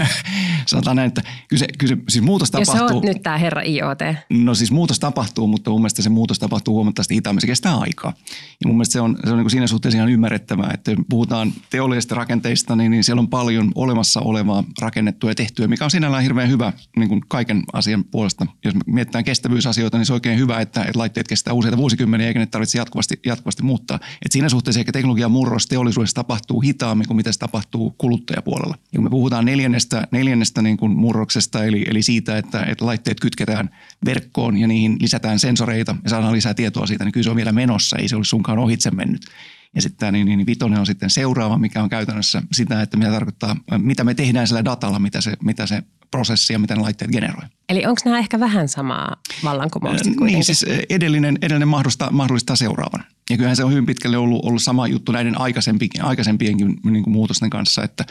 Sanotaan 0.66 0.96
näin, 0.96 1.08
että 1.08 1.22
kyse, 1.48 1.66
kyse, 1.78 1.96
siis 2.08 2.24
muutos 2.24 2.50
Jos 2.52 2.68
tapahtuu. 2.68 2.96
Jos 2.96 3.04
nyt 3.04 3.22
tämä 3.22 3.38
herra 3.38 3.62
IoT. 3.62 3.98
No 4.30 4.54
siis 4.54 4.70
muutos 4.70 4.98
tapahtuu, 4.98 5.46
mutta 5.46 5.70
mun 5.70 5.80
mielestä 5.80 6.02
se 6.02 6.08
muutos 6.08 6.38
tapahtuu 6.38 6.74
huomattavasti 6.74 7.14
hitaammin. 7.14 7.40
Se 7.40 7.46
kestää 7.46 7.76
aikaa. 7.76 8.12
Ja 8.60 8.68
mun 8.68 8.76
mielestä 8.76 8.92
se 8.92 9.00
on, 9.00 9.16
se 9.24 9.30
on 9.30 9.38
niin 9.38 9.50
siinä 9.50 9.66
suhteessa 9.66 9.98
ihan 9.98 10.08
ymmärrettävää, 10.08 10.70
että 10.74 10.92
puhutaan 11.10 11.52
teollisista 11.70 12.14
rakenteista, 12.14 12.76
niin, 12.76 12.90
niin 12.90 13.04
siellä 13.04 13.20
on 13.20 13.28
paljon 13.28 13.72
olemassa 13.74 14.20
olevaa 14.20 14.64
rakennettua 14.80 15.30
ja 15.30 15.34
tehtyä, 15.34 15.68
mikä 15.68 15.84
on 15.84 15.90
sinällään 15.90 16.22
hirveän 16.22 16.50
hyvä 16.50 16.72
niin 16.96 17.08
kuin 17.08 17.20
kaiken 17.28 17.62
asian 17.72 18.04
puolesta. 18.04 18.46
Jos 18.64 18.74
mietitään 18.86 19.24
kestävyysasioita, 19.24 19.98
niin 19.98 20.06
se 20.06 20.12
on 20.12 20.16
oikein 20.16 20.38
hyvä, 20.38 20.60
että, 20.60 20.80
että 20.80 20.98
laitteet 21.08 21.28
kestää 21.28 21.54
useita 21.54 21.76
vuosikymmeniä 21.76 22.26
eikä 22.26 22.40
ne 22.40 22.46
tarvitse 22.46 22.78
jatkuvasti, 22.78 23.20
jatkuvasti 23.26 23.62
muuttaa. 23.62 24.00
Et 24.24 24.32
siinä 24.32 24.48
suhteessa 24.48 24.80
ehkä 24.80 24.92
teknologian 24.92 25.30
murros 25.30 25.66
teollisuudessa 25.66 26.14
tapahtuu 26.14 26.60
hitaammin 26.60 27.06
kuin 27.06 27.16
mitä 27.16 27.32
se 27.32 27.38
tapahtuu 27.38 27.94
kuluttajapuolella. 27.98 28.74
Ja 28.92 28.96
kun 28.96 29.04
me 29.04 29.10
puhutaan 29.10 29.44
neljännestä, 29.44 30.06
neljännestä 30.10 30.62
niin 30.62 30.76
kuin 30.76 30.92
murroksesta, 30.92 31.64
eli, 31.64 31.84
eli 31.90 32.02
siitä, 32.02 32.38
että, 32.38 32.62
että 32.62 32.86
laitteet 32.86 33.20
kytketään 33.20 33.70
verkkoon 34.04 34.56
ja 34.56 34.66
niihin 34.66 34.96
lisätään 35.00 35.38
sensoreita 35.38 35.96
ja 36.04 36.10
saadaan 36.10 36.32
lisää 36.32 36.54
tietoa 36.54 36.86
siitä, 36.86 37.04
niin 37.04 37.12
kyllä 37.12 37.24
se 37.24 37.30
on 37.30 37.36
vielä 37.36 37.52
menossa, 37.52 37.96
ei 37.96 38.08
se 38.08 38.16
olisi 38.16 38.28
sunkaan 38.28 38.58
ohitse 38.58 38.90
mennyt. 38.90 39.26
Ja 39.74 39.82
sitten 39.82 39.98
tämä 39.98 40.12
niin, 40.12 40.26
niin, 40.26 40.46
vitonen 40.46 40.80
on 40.80 40.86
sitten 40.86 41.10
seuraava, 41.10 41.58
mikä 41.58 41.82
on 41.82 41.88
käytännössä 41.88 42.42
sitä, 42.52 42.82
että 42.82 42.96
mitä 42.96 43.10
tarkoittaa, 43.10 43.56
mitä 43.78 44.04
me 44.04 44.14
tehdään 44.14 44.46
sillä 44.46 44.64
datalla, 44.64 44.98
mitä 44.98 45.20
se, 45.20 45.32
mitä 45.44 45.66
se 45.66 45.82
prosessi 46.10 46.52
ja 46.52 46.58
miten 46.58 46.82
laitteet 46.82 47.10
generoi. 47.10 47.44
Eli 47.68 47.86
onko 47.86 48.00
nämä 48.04 48.18
ehkä 48.18 48.40
vähän 48.40 48.68
samaa 48.68 49.16
vallankumousta 49.44 50.10
Niin, 50.20 50.44
siis 50.44 50.66
edellinen, 50.90 51.38
edellinen 51.42 51.68
mahdollistaa, 51.68 52.10
mahdollistaa 52.10 52.56
seuraavan. 52.56 53.04
Ja 53.30 53.36
kyllähän 53.36 53.56
se 53.56 53.64
on 53.64 53.70
hyvin 53.70 53.86
pitkälle 53.86 54.16
ollut, 54.16 54.44
ollut 54.44 54.62
sama 54.62 54.86
juttu 54.86 55.12
näiden 55.12 55.40
aikaisempienkin, 55.40 56.04
aikaisempienkin 56.04 56.76
niin 56.84 57.04
kuin 57.04 57.12
muutosten 57.12 57.50
kanssa, 57.50 57.84
että, 57.84 58.04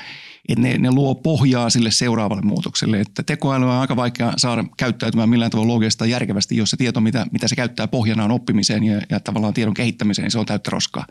että 0.50 0.62
ne, 0.62 0.78
ne 0.78 0.92
luo 0.92 1.16
pohjaa 1.16 1.70
sille 1.70 1.92
seuraavalle 1.92 2.42
muutokselle. 2.42 3.00
Että 3.00 3.24
tekoäly 3.24 3.66
on 3.66 3.72
aika 3.72 3.96
vaikea 3.96 4.34
saada 4.38 4.64
käyttäytymään 4.78 5.30
millään 5.30 5.52
tavalla 5.52 5.74
loogisesti 5.74 6.00
tai 6.00 6.10
järkevästi, 6.10 6.58
jos 6.58 6.70
se 6.70 6.78
tieto, 6.78 7.02
mitä, 7.02 7.26
mitä 7.32 7.48
se 7.48 7.56
käyttää 7.56 7.88
pohjana 7.88 8.24
on 8.24 8.32
oppimiseen 8.32 8.84
ja, 8.84 9.02
ja 9.10 9.20
tavallaan 9.20 9.54
tiedon 9.54 9.74
kehittämiseen, 9.74 10.24
niin 10.24 10.32
se 10.32 10.40
on 10.40 10.46
täyttä 10.46 10.72
roskaa. 10.72 11.06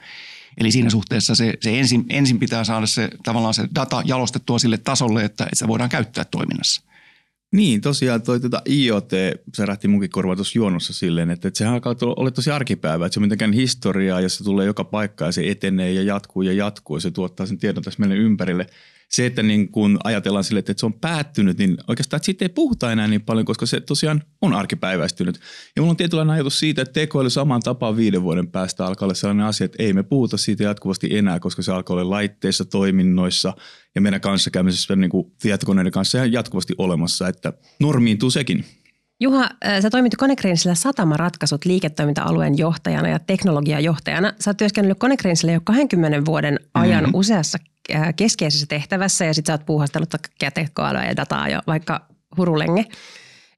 Eli 0.56 0.70
siinä 0.70 0.90
suhteessa 0.90 1.34
se, 1.34 1.54
se 1.60 1.78
ensin, 1.78 2.04
ensin 2.10 2.38
pitää 2.38 2.64
saada 2.64 2.86
se 2.86 3.10
tavallaan 3.24 3.54
se 3.54 3.68
data 3.74 4.02
jalostettua 4.04 4.58
sille 4.58 4.78
tasolle, 4.78 5.24
että, 5.24 5.44
että 5.44 5.56
se 5.56 5.68
voidaan 5.68 5.90
käyttää 5.90 6.24
toiminnassa. 6.24 6.82
Niin, 7.52 7.80
tosiaan 7.80 8.22
toi 8.22 8.40
tuota 8.40 8.62
IoT 8.68 9.10
särähti 9.56 9.88
munkin 9.88 10.10
korva 10.10 10.36
tuossa 10.36 10.58
juonossa 10.58 10.92
silleen, 10.92 11.30
että, 11.30 11.48
että 11.48 11.58
sehän 11.58 11.74
alkaa 11.74 11.94
olla 12.00 12.30
tosi 12.30 12.50
arkipäivä, 12.50 13.06
että 13.06 13.14
se 13.14 13.20
on 13.20 13.24
mitenkään 13.24 13.52
historiaa 13.52 14.20
ja 14.20 14.28
se 14.28 14.44
tulee 14.44 14.66
joka 14.66 14.84
paikka 14.84 15.24
ja 15.24 15.32
se 15.32 15.50
etenee 15.50 15.92
ja 15.92 16.02
jatkuu 16.02 16.42
ja 16.42 16.52
jatkuu 16.52 16.96
ja 16.96 17.00
se 17.00 17.10
tuottaa 17.10 17.46
sen 17.46 17.58
tiedon 17.58 17.82
tässä 17.82 18.00
meille 18.00 18.16
ympärille– 18.16 18.66
se, 19.08 19.26
että 19.26 19.42
niin 19.42 19.72
kun 19.72 19.98
ajatellaan 20.04 20.44
sille, 20.44 20.58
että 20.58 20.74
se 20.76 20.86
on 20.86 20.92
päättynyt, 20.92 21.58
niin 21.58 21.76
oikeastaan 21.88 22.18
että 22.18 22.24
siitä 22.24 22.44
ei 22.44 22.48
puhuta 22.48 22.92
enää 22.92 23.08
niin 23.08 23.20
paljon, 23.20 23.44
koska 23.46 23.66
se 23.66 23.80
tosiaan 23.80 24.22
on 24.42 24.54
arkipäiväistynyt. 24.54 25.40
Ja 25.76 25.82
mulla 25.82 25.90
on 25.90 25.96
tietynlainen 25.96 26.34
ajatus 26.34 26.58
siitä, 26.58 26.82
että 26.82 26.92
tekoäly 26.92 27.30
saman 27.30 27.60
tapaan 27.60 27.96
viiden 27.96 28.22
vuoden 28.22 28.48
päästä 28.48 28.86
alkaa 28.86 29.06
olla 29.06 29.14
sellainen 29.14 29.46
asia, 29.46 29.64
että 29.64 29.82
ei 29.82 29.92
me 29.92 30.02
puhuta 30.02 30.36
siitä 30.36 30.64
jatkuvasti 30.64 31.16
enää, 31.16 31.40
koska 31.40 31.62
se 31.62 31.72
alkaa 31.72 31.94
olla 31.94 32.10
laitteissa, 32.10 32.64
toiminnoissa 32.64 33.54
ja 33.94 34.00
meidän 34.00 34.20
kanssakäymisessä 34.20 34.96
niin 34.96 35.10
kuin 35.10 35.32
tietokoneiden 35.42 35.92
kanssa 35.92 36.18
ihan 36.18 36.32
jatkuvasti 36.32 36.74
olemassa, 36.78 37.28
että 37.28 37.52
normiintuu 37.80 38.30
sekin. 38.30 38.64
Juha, 39.20 39.48
sä 39.82 39.90
toimit 39.90 40.16
Konecrainsillä 40.16 40.74
satamaratkaisut 40.74 41.64
liiketoiminta-alueen 41.64 42.58
johtajana 42.58 43.08
ja 43.08 43.18
teknologiajohtajana. 43.18 44.32
Sä 44.40 44.50
oot 44.50 44.56
työskennellyt 44.56 44.98
Konecrainsilla 44.98 45.52
jo 45.52 45.60
20 45.64 46.24
vuoden 46.24 46.60
ajan 46.74 47.04
mm-hmm. 47.04 47.14
useassa 47.14 47.58
Äh, 47.58 47.75
keskeisessä 48.16 48.66
tehtävässä 48.66 49.24
ja 49.24 49.34
sitten 49.34 49.52
sä 49.52 49.54
oot 49.54 49.66
puuhastellut 49.66 50.14
tekoälyä 50.54 51.04
ja 51.04 51.16
dataa 51.16 51.48
jo 51.48 51.60
vaikka 51.66 52.06
hurulenge 52.36 52.84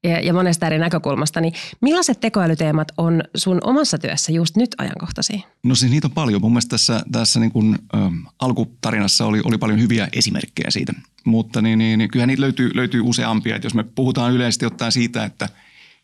ja, 0.03 0.19
ja 0.19 0.33
monesta 0.33 0.65
eri 0.65 0.77
näkökulmasta, 0.77 1.41
niin 1.41 1.53
millaiset 1.81 2.19
tekoälyteemat 2.19 2.87
on 2.97 3.23
sun 3.35 3.59
omassa 3.63 3.97
työssä 3.97 4.31
just 4.31 4.57
nyt 4.57 4.75
ajankohtaisia? 4.77 5.39
No 5.63 5.75
siis 5.75 5.91
niitä 5.91 6.07
on 6.07 6.11
paljon. 6.11 6.41
Mun 6.41 6.51
mielestä 6.51 6.69
tässä, 6.69 7.03
tässä 7.11 7.39
niin 7.39 7.51
kuin, 7.51 7.73
ä, 7.73 7.97
alkutarinassa 8.39 9.25
oli, 9.25 9.41
oli 9.43 9.57
paljon 9.57 9.79
hyviä 9.79 10.07
esimerkkejä 10.13 10.71
siitä, 10.71 10.93
mutta 11.25 11.61
niin, 11.61 11.79
niin, 11.79 11.97
niin 11.97 12.11
kyllähän 12.11 12.27
niitä 12.27 12.41
löytyy, 12.41 12.71
löytyy 12.73 13.01
useampia. 13.01 13.55
Et 13.55 13.63
jos 13.63 13.73
me 13.73 13.83
puhutaan 13.83 14.33
yleisesti 14.33 14.65
ottaen 14.65 14.91
siitä, 14.91 15.25
että, 15.25 15.45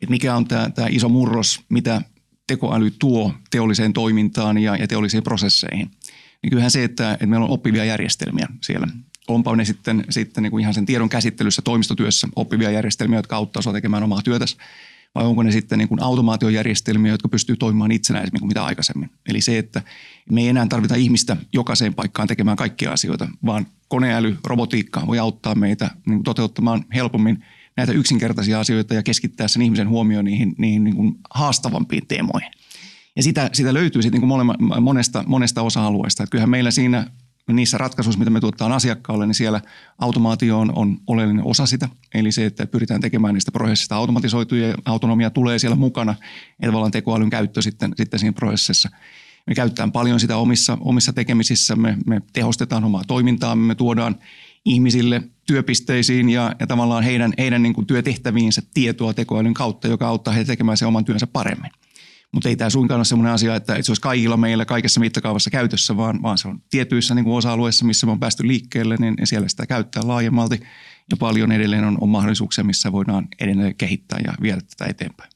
että 0.02 0.10
mikä 0.10 0.36
on 0.36 0.48
tämä, 0.48 0.70
tämä 0.70 0.88
iso 0.92 1.10
murros, 1.10 1.60
mitä 1.70 2.02
tekoäly 2.48 2.92
tuo 2.92 3.34
teolliseen 3.52 3.94
toimintaan 3.94 4.58
ja, 4.58 4.76
ja 4.76 4.88
teollisiin 4.88 5.24
prosesseihin– 5.24 5.92
niin 6.42 6.50
kyllähän 6.50 6.72
se, 6.72 6.84
että, 6.84 7.14
että 7.14 7.26
meillä 7.26 7.44
on 7.44 7.52
oppivia 7.52 7.86
järjestelmiä 7.86 8.48
siellä. 8.62 8.88
Onpa 9.28 9.56
ne 9.56 9.66
sitten, 9.66 10.06
sitten 10.10 10.44
niin 10.44 10.52
kuin 10.52 10.62
ihan 10.62 10.74
sen 10.74 10.86
tiedon 10.86 11.10
käsittelyssä 11.10 11.62
toimistotyössä 11.62 12.28
oppivia 12.36 12.72
järjestelmiä, 12.72 13.20
jotka 13.20 13.36
auttaa 13.36 13.62
sinua 13.62 13.74
tekemään 13.74 14.04
omaa 14.04 14.22
työtäsi, 14.22 14.58
vai 15.16 15.26
onko 15.26 15.44
ne 15.44 15.52
sitten 15.52 15.78
niin 15.78 15.88
kuin 15.88 16.04
automaatiojärjestelmiä, 16.04 17.12
jotka 17.12 17.30
pystyy 17.30 17.58
toimimaan 17.58 17.92
itsenäisemmin 17.92 18.40
kuin 18.40 18.48
mitä 18.48 18.66
aikaisemmin. 18.66 19.10
Eli 19.30 19.42
se, 19.42 19.58
että 19.58 19.82
me 20.32 20.42
ei 20.42 20.48
enää 20.48 20.68
tarvita 20.68 20.96
ihmistä 20.96 21.38
jokaiseen 21.54 21.94
paikkaan 21.94 22.28
tekemään 22.28 22.58
kaikkia 22.58 22.92
asioita, 22.92 23.28
vaan 23.46 23.68
koneäly, 23.88 24.38
robotiikka 24.44 25.08
voi 25.08 25.20
auttaa 25.20 25.56
meitä 25.56 25.86
niin 26.06 26.18
kuin 26.18 26.24
toteuttamaan 26.24 26.86
helpommin 26.96 27.44
näitä 27.78 27.92
yksinkertaisia 27.92 28.60
asioita 28.60 28.94
ja 28.94 29.04
keskittää 29.04 29.48
sen 29.48 29.62
ihmisen 29.62 29.90
huomioon 29.90 30.26
niihin, 30.26 30.56
niihin 30.58 30.84
niin 30.84 30.96
kuin 30.96 31.20
haastavampiin 31.30 32.08
teemoihin. 32.08 32.52
Ja 33.16 33.24
sitä, 33.24 33.50
sitä 33.54 33.74
löytyy 33.74 34.02
sitten 34.02 34.22
niin 34.22 34.30
kuin 34.30 34.84
monesta, 34.84 35.24
monesta 35.28 35.62
osa-alueesta. 35.62 36.24
Että 36.24 36.32
kyllähän 36.32 36.50
meillä 36.50 36.72
siinä 36.72 37.08
niissä 37.54 37.78
ratkaisuissa, 37.78 38.20
mitä 38.20 38.30
me 38.30 38.40
tuottaa 38.40 38.76
asiakkaalle, 38.76 39.26
niin 39.26 39.36
siellä 39.36 39.62
automaatio 40.00 40.60
on, 40.60 40.72
on 40.76 40.98
oleellinen 41.08 41.46
osa 41.46 41.66
sitä. 41.66 41.90
Eli 42.14 42.32
se, 42.32 42.46
että 42.46 42.68
pyritään 42.68 43.02
tekemään 43.02 43.34
niistä 43.34 43.52
prosessista 43.52 43.96
automatisoituja 43.96 44.68
ja 44.68 44.76
autonomia 44.86 45.30
tulee 45.30 45.60
siellä 45.60 45.76
mukana, 45.76 46.12
että 46.12 46.68
tavallaan 46.68 46.92
tekoälyn 46.92 47.30
käyttö 47.30 47.62
sitten, 47.62 47.94
sitten 47.98 48.20
siinä 48.20 48.34
prosessissa. 48.34 48.90
Me 49.48 49.56
käytetään 49.56 49.92
paljon 49.92 50.20
sitä 50.20 50.38
omissa, 50.38 50.78
omissa 50.82 51.14
tekemisissämme, 51.14 51.98
me 52.06 52.22
tehostetaan 52.34 52.84
omaa 52.84 53.04
toimintaa, 53.08 53.56
me 53.56 53.76
tuodaan 53.76 54.16
ihmisille 54.66 55.24
työpisteisiin 55.48 56.30
ja, 56.30 56.56
ja 56.60 56.68
tavallaan 56.68 57.04
heidän, 57.04 57.34
heidän 57.38 57.64
niin 57.64 57.74
kuin 57.74 57.88
työtehtäviinsä 57.88 58.62
tietoa 58.74 59.14
tekoälyn 59.14 59.54
kautta, 59.54 59.88
joka 59.88 60.08
auttaa 60.08 60.34
heitä 60.34 60.48
tekemään 60.48 60.78
sen 60.78 60.88
oman 60.88 61.06
työnsä 61.06 61.28
paremmin. 61.28 61.72
Mutta 62.36 62.50
ei 62.50 62.56
tämä 62.56 62.70
suinkaan 62.70 62.98
ole 63.00 63.06
sellainen 63.06 63.34
asia, 63.34 63.56
että, 63.56 63.82
se 63.82 63.92
olisi 63.92 64.02
kaikilla 64.02 64.38
meillä 64.38 64.66
kaikessa 64.66 65.00
mittakaavassa 65.00 65.50
käytössä, 65.50 65.98
vaan, 65.98 66.22
vaan 66.22 66.38
se 66.38 66.48
on 66.48 66.62
tietyissä 66.70 67.16
niin 67.16 67.26
kuin 67.26 67.36
osa-alueissa, 67.36 67.86
missä 67.86 68.06
me 68.06 68.12
on 68.12 68.20
päästy 68.20 68.48
liikkeelle, 68.48 68.96
niin 69.00 69.16
siellä 69.24 69.48
sitä 69.48 69.66
käyttää 69.66 70.08
laajemmalti 70.08 70.60
ja 71.12 71.18
paljon 71.18 71.52
edelleen 71.52 71.84
on, 71.84 71.98
on 72.02 72.10
mahdollisuuksia, 72.10 72.64
missä 72.64 72.92
voidaan 72.92 73.28
edelleen 73.40 73.76
kehittää 73.76 74.20
ja 74.26 74.34
viedä 74.42 74.62
tätä 74.62 74.92
eteenpäin. 74.92 75.30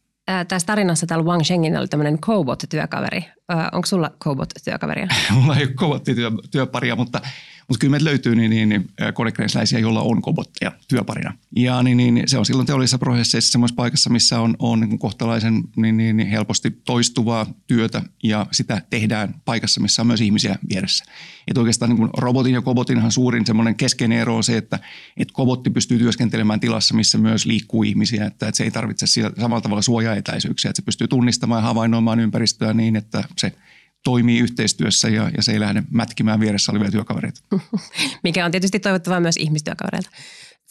Tässä 0.48 0.66
tarinassa 0.66 1.08
täällä 1.08 1.26
Wang 1.26 1.44
Shengin 1.44 1.78
oli 1.78 1.88
tämmöinen 1.88 2.18
cobot-työkaveri. 2.18 3.26
Onko 3.72 3.86
sulla 3.86 4.12
cobot-työkaveria? 4.24 5.08
Mulla 5.32 5.56
ei 5.56 5.66
ole 5.66 5.74
cobot-työparia, 5.74 6.96
mutta 6.96 7.22
mutta 7.70 7.80
kyllä 7.80 7.92
meiltä 7.92 8.06
löytyy 8.06 8.36
niin, 8.36 8.50
niin, 8.50 8.70
niin 8.70 8.88
konekreisläisiä, 9.14 9.80
joilla 9.80 10.02
on 10.02 10.22
kobotteja 10.22 10.72
työparina. 10.88 11.34
Ja 11.56 11.84
niin, 11.84 11.98
niin, 11.98 12.24
se 12.26 12.38
on 12.38 12.46
silloin 12.46 12.68
teollisissa 12.68 12.98
prosesseissa 12.98 13.52
semmoisessa 13.52 13.76
paikassa, 13.76 14.10
missä 14.10 14.40
on, 14.40 14.56
on 14.60 14.80
niin 14.80 15.00
kohtalaisen 15.00 15.64
niin, 15.76 15.98
niin, 15.98 16.18
niin 16.18 16.30
helposti 16.30 16.72
toistuvaa 16.86 17.46
työtä 17.68 18.02
ja 18.24 18.46
sitä 18.52 18.82
tehdään 18.90 19.36
paikassa, 19.46 19.82
missä 19.82 20.02
on 20.02 20.08
myös 20.08 20.22
ihmisiä 20.22 20.56
vieressä. 20.70 21.06
Et 21.48 21.58
oikeastaan 21.58 21.96
niin 21.96 22.10
robotin 22.18 22.54
ja 22.54 22.62
kobotinhan 22.62 23.12
suurin 23.12 23.46
semmoinen 23.46 23.76
keskeinen 23.76 24.20
ero 24.20 24.36
on 24.36 24.44
se, 24.44 24.58
että 24.58 24.80
et 25.18 25.32
kobotti 25.32 25.70
pystyy 25.70 25.98
työskentelemään 25.98 26.60
tilassa, 26.60 26.96
missä 26.96 27.18
myös 27.18 27.46
liikkuu 27.46 27.84
ihmisiä, 27.84 28.26
että, 28.26 28.48
että 28.48 28.58
se 28.58 28.64
ei 28.64 28.72
tarvitse 28.72 29.06
samalla 29.40 29.62
tavalla 29.62 29.82
suojaetäisyyksiä, 29.82 30.70
että 30.70 30.82
se 30.82 30.86
pystyy 30.86 31.08
tunnistamaan 31.08 31.60
ja 31.60 31.68
havainnoimaan 31.68 32.20
ympäristöä 32.20 32.74
niin, 32.74 32.96
että 32.96 33.24
se– 33.38 33.54
toimii 34.04 34.40
yhteistyössä 34.40 35.10
ja, 35.10 35.32
ja 35.38 35.44
se 35.44 35.52
ei 35.52 35.60
lähde 35.60 35.84
mätkimään 35.92 36.40
vieressä 36.40 36.72
olevia 36.72 36.92
työkavereita. 36.92 37.42
Mikä 38.24 38.46
on 38.46 38.52
tietysti 38.52 38.80
toivottavaa 38.80 39.20
myös 39.20 39.38
ihmistyökavereilta. 39.38 40.10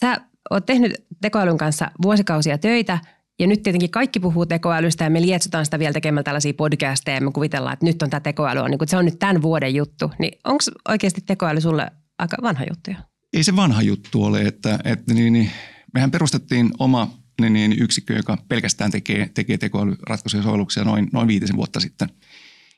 Sä 0.01 0.21
oot 0.49 0.65
tehnyt 0.65 0.93
tekoälyn 1.21 1.57
kanssa 1.57 1.91
vuosikausia 2.01 2.57
töitä 2.57 2.99
ja 3.39 3.47
nyt 3.47 3.63
tietenkin 3.63 3.91
kaikki 3.91 4.19
puhuu 4.19 4.45
tekoälystä 4.45 5.03
ja 5.03 5.09
me 5.09 5.21
lietsotaan 5.21 5.65
sitä 5.65 5.79
vielä 5.79 5.93
tekemällä 5.93 6.23
tällaisia 6.23 6.53
podcasteja 6.53 7.17
ja 7.17 7.21
me 7.21 7.31
kuvitellaan, 7.31 7.73
että 7.73 7.85
nyt 7.85 8.01
on 8.01 8.09
tämä 8.09 8.21
tekoäly, 8.21 8.59
on, 8.59 8.71
niin 8.71 8.79
se 8.87 8.97
on 8.97 9.05
nyt 9.05 9.19
tämän 9.19 9.41
vuoden 9.41 9.75
juttu. 9.75 10.11
Niin 10.19 10.39
onko 10.43 10.63
oikeasti 10.89 11.21
tekoäly 11.21 11.61
sulle 11.61 11.91
aika 12.17 12.37
vanha 12.41 12.63
juttu 12.69 12.91
jo? 12.91 12.97
Ei 13.33 13.43
se 13.43 13.55
vanha 13.55 13.81
juttu 13.81 14.23
ole, 14.23 14.41
että, 14.41 14.79
että 14.83 15.13
niin, 15.13 15.33
niin, 15.33 15.51
mehän 15.93 16.11
perustettiin 16.11 16.71
oma 16.79 17.13
niin, 17.41 17.53
niin, 17.53 17.75
yksikkö, 17.79 18.13
joka 18.13 18.37
pelkästään 18.49 18.91
tekee, 18.91 19.29
tekee 19.33 19.57
tekoälyratkaisuja 19.57 20.39
ja 20.39 20.43
sovelluksia 20.43 20.83
noin, 20.83 21.09
noin 21.13 21.27
viitisen 21.27 21.55
vuotta 21.55 21.79
sitten– 21.79 22.09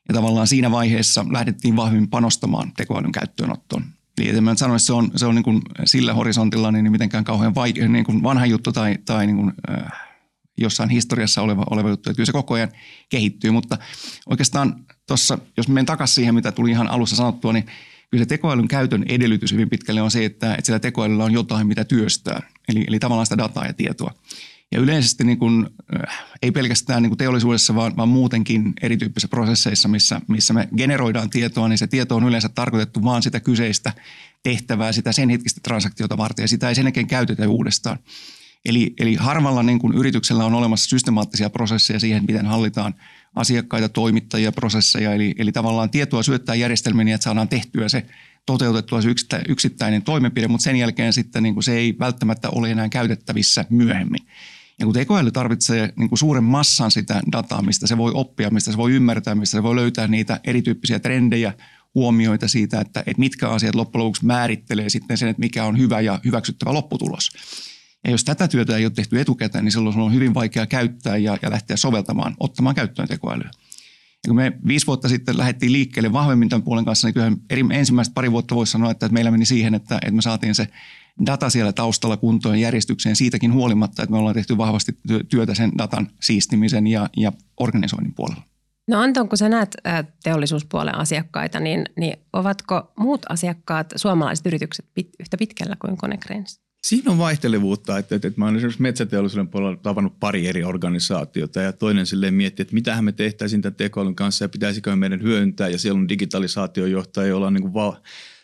ja 0.10 0.14
tavallaan 0.14 0.48
siinä 0.48 0.72
vaiheessa 0.72 1.26
lähdettiin 1.30 1.76
vahvemmin 1.76 2.10
panostamaan 2.10 2.72
tekoälyn 2.78 3.12
käyttöönottoon. 3.12 3.84
Eli 4.22 4.42
mä 4.42 4.56
sano, 4.56 4.76
että 4.76 4.86
se 4.86 4.94
on, 4.94 5.12
se 5.16 5.26
on 5.26 5.36
niin 5.36 5.44
kuin 5.44 5.62
sillä 5.86 6.14
horisontilla 6.14 6.72
niin 6.72 6.92
mitenkään 6.92 7.24
kauhean 7.24 7.56
vaike, 7.56 7.88
niin 7.88 8.06
kuin 8.06 8.24
vanha 8.24 8.46
juttu 8.46 8.72
tai, 8.72 8.98
tai 9.06 9.26
niin 9.26 9.38
kuin, 9.38 9.54
äh, 9.70 9.92
jossain 10.58 10.90
historiassa 10.90 11.42
oleva, 11.42 11.64
oleva 11.70 11.90
juttu. 11.90 12.10
Että 12.10 12.16
kyllä 12.18 12.26
se 12.26 12.32
koko 12.32 12.54
ajan 12.54 12.70
kehittyy, 13.10 13.52
mutta 13.52 13.78
oikeastaan 14.30 14.86
tuossa, 15.08 15.38
jos 15.58 15.68
menen 15.68 15.86
takaisin 15.86 16.16
siihen, 16.16 16.36
mitä 16.36 16.52
tuli 16.52 16.72
ihan 16.72 16.88
alussa 16.88 17.16
sanottua, 17.16 17.54
niin 17.54 17.66
kyllä 18.12 18.22
se 18.22 18.26
tekoälyn 18.26 18.68
käytön 18.68 19.06
edellytys 19.10 19.52
hyvin 19.52 19.70
pitkälle 19.70 20.02
on 20.02 20.12
se, 20.12 20.26
että, 20.26 20.54
että 20.54 20.66
sillä 20.66 20.80
tekoälyllä 20.80 21.24
on 21.24 21.34
jotain, 21.34 21.68
mitä 21.68 21.84
työstää. 21.84 22.42
Eli, 22.70 22.86
eli 22.88 23.00
tavallaan 23.00 23.26
sitä 23.26 23.38
dataa 23.38 23.66
ja 23.66 23.74
tietoa. 23.74 24.14
Ja 24.72 24.80
yleisesti 24.80 25.24
niin 25.24 25.38
kuin, 25.38 25.70
äh, 26.08 26.24
ei 26.42 26.52
pelkästään 26.52 27.02
niin 27.02 27.10
kuin 27.10 27.18
teollisuudessa, 27.18 27.76
vaan, 27.76 27.98
vaan 27.98 28.10
muutenkin 28.10 28.74
erityyppisissä 28.82 29.28
prosesseissa, 29.28 29.88
missä, 29.88 30.22
missä 30.28 30.54
me 30.54 30.70
generoidaan 30.78 31.30
tietoa, 31.30 31.68
niin 31.68 31.78
se 31.78 31.88
tieto 31.88 32.16
on 32.16 32.28
yleensä 32.28 32.50
tarkoitettu 32.50 33.04
vaan 33.04 33.24
sitä 33.24 33.40
kyseistä 33.40 33.94
tehtävää, 34.44 34.92
sitä 34.92 35.12
sen 35.12 35.30
hetkistä 35.30 35.62
transaktiota 35.64 36.18
varten, 36.18 36.44
ja 36.44 36.48
sitä 36.48 36.70
ei 36.70 36.76
sen 36.76 36.86
jälkeen 36.86 37.08
käytetä 37.08 37.50
uudestaan. 37.50 38.00
Eli, 38.66 38.94
eli 39.00 39.16
harvalla 39.16 39.64
niin 39.64 39.80
kuin 39.80 39.94
yrityksellä 39.94 40.46
on 40.46 40.54
olemassa 40.54 40.90
systemaattisia 40.90 41.50
prosesseja 41.50 42.00
siihen, 42.00 42.24
miten 42.28 42.46
hallitaan 42.46 42.96
asiakkaita, 43.36 43.90
toimittajia, 43.90 44.52
prosesseja. 44.52 45.14
Eli, 45.14 45.36
eli 45.38 45.52
tavallaan 45.52 45.90
tietoa 45.90 46.24
syöttää 46.24 46.56
järjestelmiin 46.56 47.06
niin, 47.06 47.16
että 47.16 47.24
saadaan 47.24 47.50
tehtyä 47.50 47.90
se 47.90 48.06
toteutettua 48.46 49.02
se 49.02 49.10
yksittäinen 49.50 50.02
toimenpide, 50.02 50.48
mutta 50.48 50.64
sen 50.64 50.76
jälkeen 50.76 51.14
sitten 51.14 51.44
niin 51.44 51.54
kuin 51.54 51.64
se 51.64 51.78
ei 51.78 51.96
välttämättä 52.00 52.50
ole 52.50 52.72
enää 52.72 52.90
käytettävissä 52.90 53.66
myöhemmin. 53.70 54.22
Ja 54.82 54.86
kun 54.86 54.94
tekoäly 54.94 55.32
tarvitsee 55.32 55.94
niin 55.96 56.10
kuin 56.10 56.20
suuren 56.20 56.44
massan 56.44 56.92
sitä 56.92 57.22
dataa, 57.32 57.62
mistä 57.62 57.88
se 57.88 57.98
voi 57.98 58.12
oppia, 58.16 58.50
mistä 58.50 58.72
se 58.72 58.78
voi 58.78 58.92
ymmärtää, 58.92 59.36
mistä 59.36 59.58
se 59.58 59.64
voi 59.64 59.76
löytää 59.76 60.08
niitä 60.08 60.40
erityyppisiä 60.44 61.00
trendejä, 61.00 61.54
huomioita 61.96 62.48
siitä, 62.48 62.82
että, 62.82 63.00
että 63.00 63.20
mitkä 63.20 63.50
asiat 63.50 63.76
loppujen 63.76 64.04
lopuksi 64.04 64.26
määrittelee 64.26 64.90
sitten 64.90 65.18
sen, 65.18 65.30
että 65.30 65.40
mikä 65.40 65.66
on 65.66 65.78
hyvä 65.78 66.02
ja 66.02 66.20
hyväksyttävä 66.26 66.74
lopputulos. 66.74 67.30
Ja 68.04 68.12
jos 68.12 68.24
tätä 68.24 68.48
työtä 68.48 68.78
ei 68.78 68.86
ole 68.86 68.92
tehty 68.96 69.20
etukäteen, 69.20 69.64
niin 69.66 69.72
silloin 69.72 70.00
on 70.00 70.14
hyvin 70.14 70.34
vaikea 70.34 70.66
käyttää 70.66 71.18
ja, 71.18 71.38
ja 71.42 71.52
lähteä 71.52 71.78
soveltamaan, 71.78 72.36
ottamaan 72.40 72.76
käyttöön 72.76 73.08
tekoälyä. 73.08 73.52
Ja 74.24 74.28
kun 74.28 74.36
me 74.36 74.52
viisi 74.68 74.88
vuotta 74.88 75.10
sitten 75.10 75.38
lähdettiin 75.38 75.72
liikkeelle 75.72 76.14
vahvemmin 76.14 76.50
tämän 76.50 76.64
puolen 76.64 76.86
kanssa, 76.86 77.08
niin 77.08 77.14
kyllähän 77.14 77.38
eri, 77.50 77.66
ensimmäiset 77.72 78.14
pari 78.14 78.32
vuotta 78.32 78.56
voisi 78.56 78.72
sanoa, 78.72 78.92
että 78.92 79.10
meillä 79.10 79.32
meni 79.32 79.46
siihen, 79.46 79.74
että, 79.74 79.96
että 79.96 80.12
me 80.12 80.22
saatiin 80.22 80.56
se 80.56 80.68
data 81.26 81.50
siellä 81.50 81.74
taustalla 81.74 82.18
kuntoon 82.18 82.60
järjestykseen 82.60 83.16
siitäkin 83.16 83.54
huolimatta, 83.54 84.04
että 84.04 84.12
me 84.12 84.18
ollaan 84.18 84.36
tehty 84.36 84.58
vahvasti 84.58 84.98
työtä 85.30 85.56
sen 85.56 85.72
datan 85.78 86.08
siistimisen 86.22 86.88
ja, 86.88 87.10
ja 87.18 87.32
organisoinnin 87.60 88.14
puolella. 88.14 88.44
No 88.88 89.00
Anton, 89.00 89.30
kun 89.30 89.38
sä 89.38 89.50
näet 89.50 89.78
teollisuuspuolen 90.24 90.96
asiakkaita, 90.96 91.60
niin, 91.60 91.86
niin 91.98 92.20
ovatko 92.34 92.92
muut 92.98 93.22
asiakkaat, 93.30 93.94
suomalaiset 93.96 94.46
yritykset 94.46 94.86
pit, 94.94 95.10
yhtä 95.20 95.38
pitkällä 95.38 95.76
kuin 95.80 95.98
Konecranes? 95.98 96.60
Siinä 96.84 97.12
on 97.12 97.18
vaihtelevuutta, 97.18 97.98
että, 97.98 98.16
että, 98.16 98.28
että 98.28 98.40
mä 98.40 98.46
olen 98.46 98.56
esimerkiksi 98.56 98.82
metsäteollisuuden 98.82 99.48
puolella 99.48 99.78
tavannut 99.78 100.20
pari 100.20 100.48
eri 100.48 100.64
organisaatiota 100.64 101.62
ja 101.62 101.74
toinen 101.74 102.06
silleen 102.06 102.34
miettii, 102.34 102.64
että 102.64 102.74
mitähän 102.74 103.06
me 103.06 103.12
tehtäisiin 103.12 103.62
tämän 103.62 103.76
tekoälyn 103.76 104.16
kanssa 104.16 104.46
ja 104.46 104.50
pitäisikö 104.50 104.96
meidän 104.96 105.22
hyödyntää 105.22 105.68
ja 105.68 105.78
siellä 105.78 106.00
on 106.00 106.10
digitalisaatiojohtaja, 106.10 107.28
jolla 107.28 107.48
on 107.48 107.54
niin 107.54 107.62
kuin 107.62 107.74
va- 107.74 108.02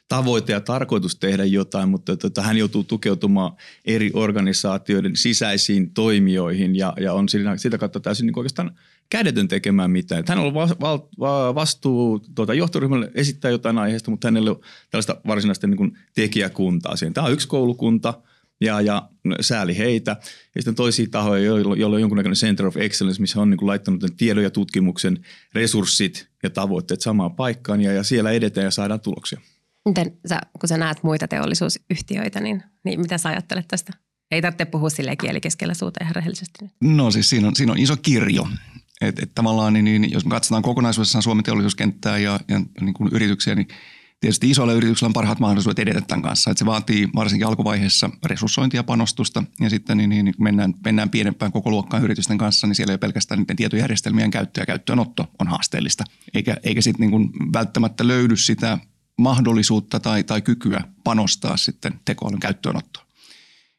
tavoite 0.07 0.53
ja 0.53 0.61
tarkoitus 0.61 1.15
tehdä 1.15 1.45
jotain, 1.45 1.89
mutta 1.89 2.17
tota, 2.17 2.41
hän 2.41 2.57
joutuu 2.57 2.83
tukeutumaan 2.83 3.51
eri 3.85 4.11
organisaatioiden 4.13 5.15
sisäisiin 5.15 5.93
toimijoihin 5.93 6.75
ja, 6.75 6.93
ja 6.99 7.13
on 7.13 7.29
siinä, 7.29 7.57
sitä 7.57 7.77
kautta 7.77 7.99
täysin 7.99 8.25
niin 8.25 8.39
oikeastaan 8.39 8.71
kädetön 9.09 9.47
tekemään 9.47 9.91
mitään. 9.91 10.23
Hän 10.27 10.39
on 10.39 10.53
va, 10.53 10.69
va, 10.81 10.99
va, 11.19 11.55
vastuu 11.55 12.19
tuota, 12.35 12.53
johtoryhmälle 12.53 13.11
esittää 13.15 13.51
jotain 13.51 13.77
aiheesta, 13.77 14.11
mutta 14.11 14.27
hänellä 14.27 14.51
on 14.51 14.59
tällaista 14.91 15.21
varsinaista 15.27 15.67
niin 15.67 15.77
kuin 15.77 15.97
tekijäkuntaa 16.15 16.95
siihen. 16.95 17.13
Tämä 17.13 17.27
on 17.27 17.33
yksi 17.33 17.47
koulukunta 17.47 18.13
ja, 18.61 18.81
ja 18.81 19.09
sääli 19.41 19.77
heitä. 19.77 20.11
Ja 20.55 20.61
sitten 20.61 20.75
toisia 20.75 21.07
tahoja, 21.11 21.43
joilla 21.75 21.95
on 21.95 22.01
jonkunnäköinen 22.01 22.35
Center 22.35 22.65
of 22.65 22.77
Excellence, 22.77 23.21
missä 23.21 23.41
on 23.41 23.49
niin 23.49 23.57
kuin 23.57 23.67
laittanut 23.67 24.01
tiedon 24.17 24.43
ja 24.43 24.49
tutkimuksen 24.49 25.25
resurssit 25.53 26.27
ja 26.43 26.49
tavoitteet 26.49 27.01
samaan 27.01 27.35
paikkaan 27.35 27.81
ja, 27.81 27.93
ja 27.93 28.03
siellä 28.03 28.31
edetään 28.31 28.65
ja 28.65 28.71
saadaan 28.71 28.99
tuloksia. 28.99 29.41
Miten 29.87 30.17
sä, 30.29 30.39
kun 30.59 30.69
sä 30.69 30.77
näet 30.77 31.03
muita 31.03 31.27
teollisuusyhtiöitä, 31.27 32.39
niin, 32.39 32.63
niin 32.85 32.99
mitä 32.99 33.17
sä 33.17 33.29
ajattelet 33.29 33.67
tästä? 33.67 33.93
Ei 34.31 34.41
tarvitse 34.41 34.65
puhua 34.65 34.89
sille 34.89 35.15
kieli 35.15 35.41
keskellä 35.41 35.73
suuta 35.73 36.03
ihan 36.03 36.15
rehellisesti. 36.15 36.65
No 36.81 37.11
siis 37.11 37.29
siinä 37.29 37.47
on, 37.47 37.55
siinä 37.55 37.71
on 37.71 37.77
iso 37.77 37.97
kirjo. 37.97 38.47
Et, 39.01 39.19
et 39.19 39.31
tavallaan 39.35 39.73
niin, 39.73 39.85
niin, 39.85 40.11
jos 40.11 40.25
me 40.25 40.29
katsotaan 40.29 40.63
kokonaisuudessaan 40.63 41.23
Suomen 41.23 41.43
teollisuuskenttää 41.43 42.17
ja, 42.17 42.39
ja 42.47 42.61
niin 42.81 42.93
kuin 42.93 43.09
yrityksiä, 43.13 43.55
niin 43.55 43.67
tietysti 44.19 44.49
isoilla 44.49 44.73
yrityksillä 44.73 45.07
on 45.07 45.13
parhaat 45.13 45.39
mahdollisuudet 45.39 45.79
edetä 45.79 46.01
tämän 46.01 46.21
kanssa. 46.21 46.51
Et 46.51 46.57
se 46.57 46.65
vaatii 46.65 47.09
varsinkin 47.15 47.47
alkuvaiheessa 47.47 48.09
resurssointia, 48.25 48.83
panostusta 48.83 49.43
ja 49.59 49.69
sitten 49.69 49.97
niin, 49.97 50.09
niin, 50.09 50.25
niin 50.25 50.35
mennään, 50.39 50.73
mennään 50.85 51.09
pienempään 51.09 51.51
koko 51.51 51.69
luokkaan 51.69 52.03
yritysten 52.03 52.37
kanssa, 52.37 52.67
niin 52.67 52.75
siellä 52.75 52.91
ei 52.91 52.97
pelkästään 52.97 53.39
niiden 53.39 53.55
tietojärjestelmien 53.55 54.31
käyttö 54.31 54.61
ja 54.61 54.65
käyttöönotto 54.65 55.31
on 55.39 55.47
haasteellista. 55.47 56.03
Eikä, 56.33 56.57
eikä 56.63 56.81
sitten 56.81 57.09
niin 57.09 57.29
välttämättä 57.53 58.07
löydy 58.07 58.35
sitä 58.35 58.77
mahdollisuutta 59.17 59.99
tai, 59.99 60.23
tai 60.23 60.41
kykyä 60.41 60.81
panostaa 61.03 61.57
sitten 61.57 61.99
tekoälyn 62.05 62.39
käyttöönottoon. 62.39 63.07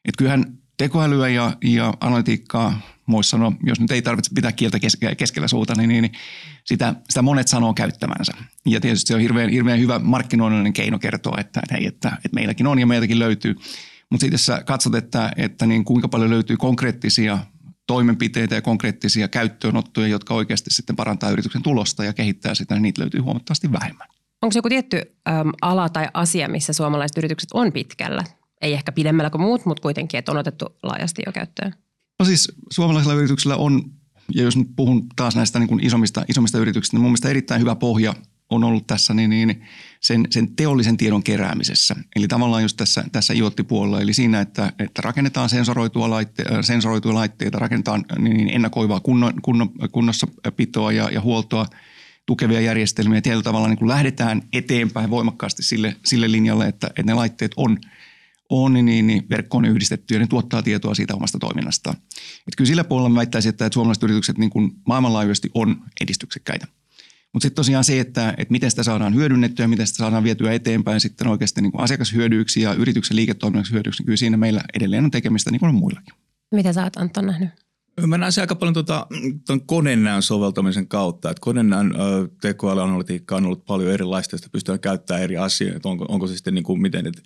Et 0.05 0.17
kyllähän 0.19 0.59
tekoälyä 0.77 1.29
ja, 1.29 1.57
ja 1.65 1.95
analytiikkaa, 2.01 2.81
voisi 3.11 3.31
sanoa, 3.31 3.53
jos 3.63 3.81
nyt 3.81 3.91
ei 3.91 4.03
tarvitse 4.03 4.31
pitää 4.35 4.53
kieltä 4.53 4.79
keskellä 5.17 5.49
suuta, 5.49 5.75
niin, 5.75 5.89
niin 5.89 6.13
sitä, 6.65 6.95
sitä 7.09 7.23
monet 7.23 7.49
sanoo 7.49 7.75
käyttämänsä. 7.75 8.33
Ja 8.67 8.81
tietysti 8.81 9.09
se 9.09 9.15
on 9.15 9.21
hirveän, 9.21 9.51
hirveän 9.51 9.81
hyvä 9.81 9.99
markkinoinnillinen 9.99 10.73
keino 10.73 10.99
kertoa, 10.99 11.37
että, 11.41 11.61
että, 11.63 11.75
hei, 11.75 11.87
että, 11.87 12.09
että 12.09 12.35
meilläkin 12.35 12.67
on 12.67 12.79
ja 12.79 12.87
meiltäkin 12.87 13.19
löytyy. 13.19 13.55
Mutta 14.11 14.21
sitten 14.21 14.35
jos 14.35 14.65
katsot, 14.67 14.95
että, 14.95 15.33
että 15.37 15.67
niin 15.67 15.85
kuinka 15.85 16.09
paljon 16.09 16.31
löytyy 16.31 16.57
konkreettisia 16.57 17.39
toimenpiteitä 17.87 18.55
ja 18.55 18.63
konkreettisia 18.63 19.29
käyttöönottoja, 19.29 20.09
jotka 20.09 20.35
oikeasti 20.35 20.71
sitten 20.71 20.97
parantaa 20.97 21.31
yrityksen 21.31 21.63
tulosta 21.63 22.05
ja 22.05 22.13
kehittää 22.13 22.55
sitä, 22.55 22.75
niin 22.75 22.83
niitä 22.83 23.01
löytyy 23.01 23.21
huomattavasti 23.21 23.73
vähemmän. 23.73 24.09
Onko 24.43 24.53
joku 24.55 24.69
tietty 24.69 25.03
äm, 25.29 25.53
ala 25.63 25.89
tai 25.89 26.09
asia, 26.15 26.49
missä 26.49 26.73
suomalaiset 26.73 27.19
yritykset 27.19 27.51
on 27.55 27.73
pitkällä? 27.73 28.25
Ei 28.61 28.75
ehkä 28.75 28.93
pidemmällä 28.93 29.31
kuin 29.31 29.43
muut, 29.43 29.67
mutta 29.67 29.83
kuitenkin, 29.83 30.19
että 30.19 30.33
on 30.33 30.39
otettu 30.39 30.67
laajasti 30.83 31.23
jo 31.27 31.33
käyttöön. 31.33 31.75
No 32.19 32.25
siis 32.25 32.53
suomalaisilla 32.73 33.15
yrityksillä 33.15 33.57
on, 33.57 33.83
ja 34.35 34.43
jos 34.43 34.57
nyt 34.57 34.69
puhun 34.77 35.07
taas 35.17 35.37
näistä 35.37 35.59
niin 35.59 35.69
kuin 35.69 35.87
isommista, 35.87 36.25
isommista 36.29 36.59
yrityksistä, 36.59 36.97
niin 36.97 37.03
mun 37.03 37.11
mielestä 37.11 37.29
erittäin 37.29 37.61
hyvä 37.61 37.75
pohja 37.75 38.15
on 38.51 38.65
ollut 38.65 38.87
tässä 38.87 39.15
niin, 39.15 39.31
niin 39.31 39.63
sen, 40.01 40.27
sen 40.31 40.57
teollisen 40.57 40.97
tiedon 40.97 41.23
keräämisessä. 41.23 41.97
Eli 42.17 42.29
tavallaan 42.29 42.63
just 42.63 42.77
tässä, 42.77 43.05
tässä 43.13 43.35
IoT-puolella, 43.35 44.01
eli 44.01 44.15
siinä, 44.15 44.41
että, 44.41 44.73
että 44.79 45.03
rakennetaan 45.03 45.49
sensoroitua, 45.49 46.11
laitte, 46.11 46.45
sensoroituja 46.61 47.15
laitteita, 47.15 47.59
rakennetaan 47.59 48.05
niin, 48.19 48.37
niin 48.37 48.49
ennakoivaa 48.49 49.01
kunno, 49.01 49.33
kunno, 49.43 49.69
kunnossapitoa 49.93 50.93
ja, 50.93 51.11
ja 51.11 51.21
huoltoa 51.21 51.67
tukevia 52.29 52.61
järjestelmiä. 52.61 53.21
Tietyllä 53.21 53.43
tavalla 53.43 53.69
niin 53.69 53.79
kuin 53.79 53.89
lähdetään 53.89 54.43
eteenpäin 54.53 55.11
voimakkaasti 55.11 55.63
sille, 55.63 55.97
sille 56.05 56.31
linjalle, 56.31 56.67
että, 56.67 56.87
että 56.87 57.03
ne 57.03 57.15
laitteet 57.15 57.53
on– 57.57 57.79
on, 58.49 58.73
niin, 58.73 58.85
niin, 58.85 59.07
niin 59.07 59.27
verkkoon 59.31 59.65
yhdistetty 59.65 60.15
ja 60.15 60.21
ne 60.21 60.27
tuottaa 60.27 60.63
tietoa 60.63 60.95
siitä 60.95 61.15
omasta 61.15 61.39
toiminnastaan. 61.39 61.97
Et 62.49 62.57
kyllä 62.57 62.69
sillä 62.69 62.85
puolella 62.85 63.15
väittäisin, 63.15 63.49
että, 63.49 63.67
että 63.67 63.75
suomalaiset 63.75 64.03
yritykset 64.03 64.39
niin 64.39 64.51
kuin 64.51 64.73
maailmanlaajuisesti 64.87 65.51
on 65.55 65.83
edistyksekkäitä. 66.01 66.67
Mutta 67.33 67.45
sitten 67.45 67.57
tosiaan 67.57 67.85
se, 67.85 68.01
että, 68.01 68.35
että 68.37 68.53
miten 68.53 68.71
sitä 68.71 68.83
saadaan 68.83 69.15
hyödynnettyä 69.15 69.65
ja 69.65 69.69
miten 69.69 69.87
sitä 69.87 69.97
saadaan 69.97 70.25
vietyä 70.25 70.53
eteenpäin 70.53 71.01
sitten 71.01 71.27
oikeasti 71.27 71.63
niin 71.63 71.73
kuin 71.73 71.83
asiakashyödyiksi 71.83 72.61
ja 72.61 72.75
yrityksen 72.75 73.17
liiketoiminnaksi 73.17 73.73
hyödyksi, 73.73 74.01
niin 74.01 74.07
kyllä 74.07 74.17
siinä 74.17 74.37
meillä 74.37 74.61
edelleen 74.75 75.05
on 75.05 75.11
tekemistä 75.11 75.51
niin 75.51 75.61
kuin 75.61 75.69
on 75.69 75.75
muillakin. 75.75 76.15
Mitä 76.55 76.73
sä 76.73 76.85
oot 76.85 76.97
Anton 76.97 77.27
nähnyt? 77.27 77.68
Mä 78.07 78.19
näen 78.19 78.33
se 78.33 78.41
aika 78.41 78.55
paljon 78.55 78.75
tuota, 78.75 79.07
konenäön 79.67 80.23
soveltamisen 80.23 80.89
kautta. 80.89 81.31
Että 81.31 81.41
konenäön 81.41 81.95
tekoälyanalytiikka 82.41 83.37
on 83.37 83.45
ollut 83.45 83.65
paljon 83.65 83.93
erilaista, 83.93 84.37
sitä 84.37 84.49
pystytään 84.53 84.81
käyttämään 84.81 85.23
eri 85.23 85.37
asioita. 85.37 85.89
Onko, 85.89 86.07
onko 86.09 86.27
se 86.27 86.35
sitten 86.35 86.55
niin 86.55 86.65
kuin 86.65 86.81
miten, 86.81 87.07
että 87.07 87.23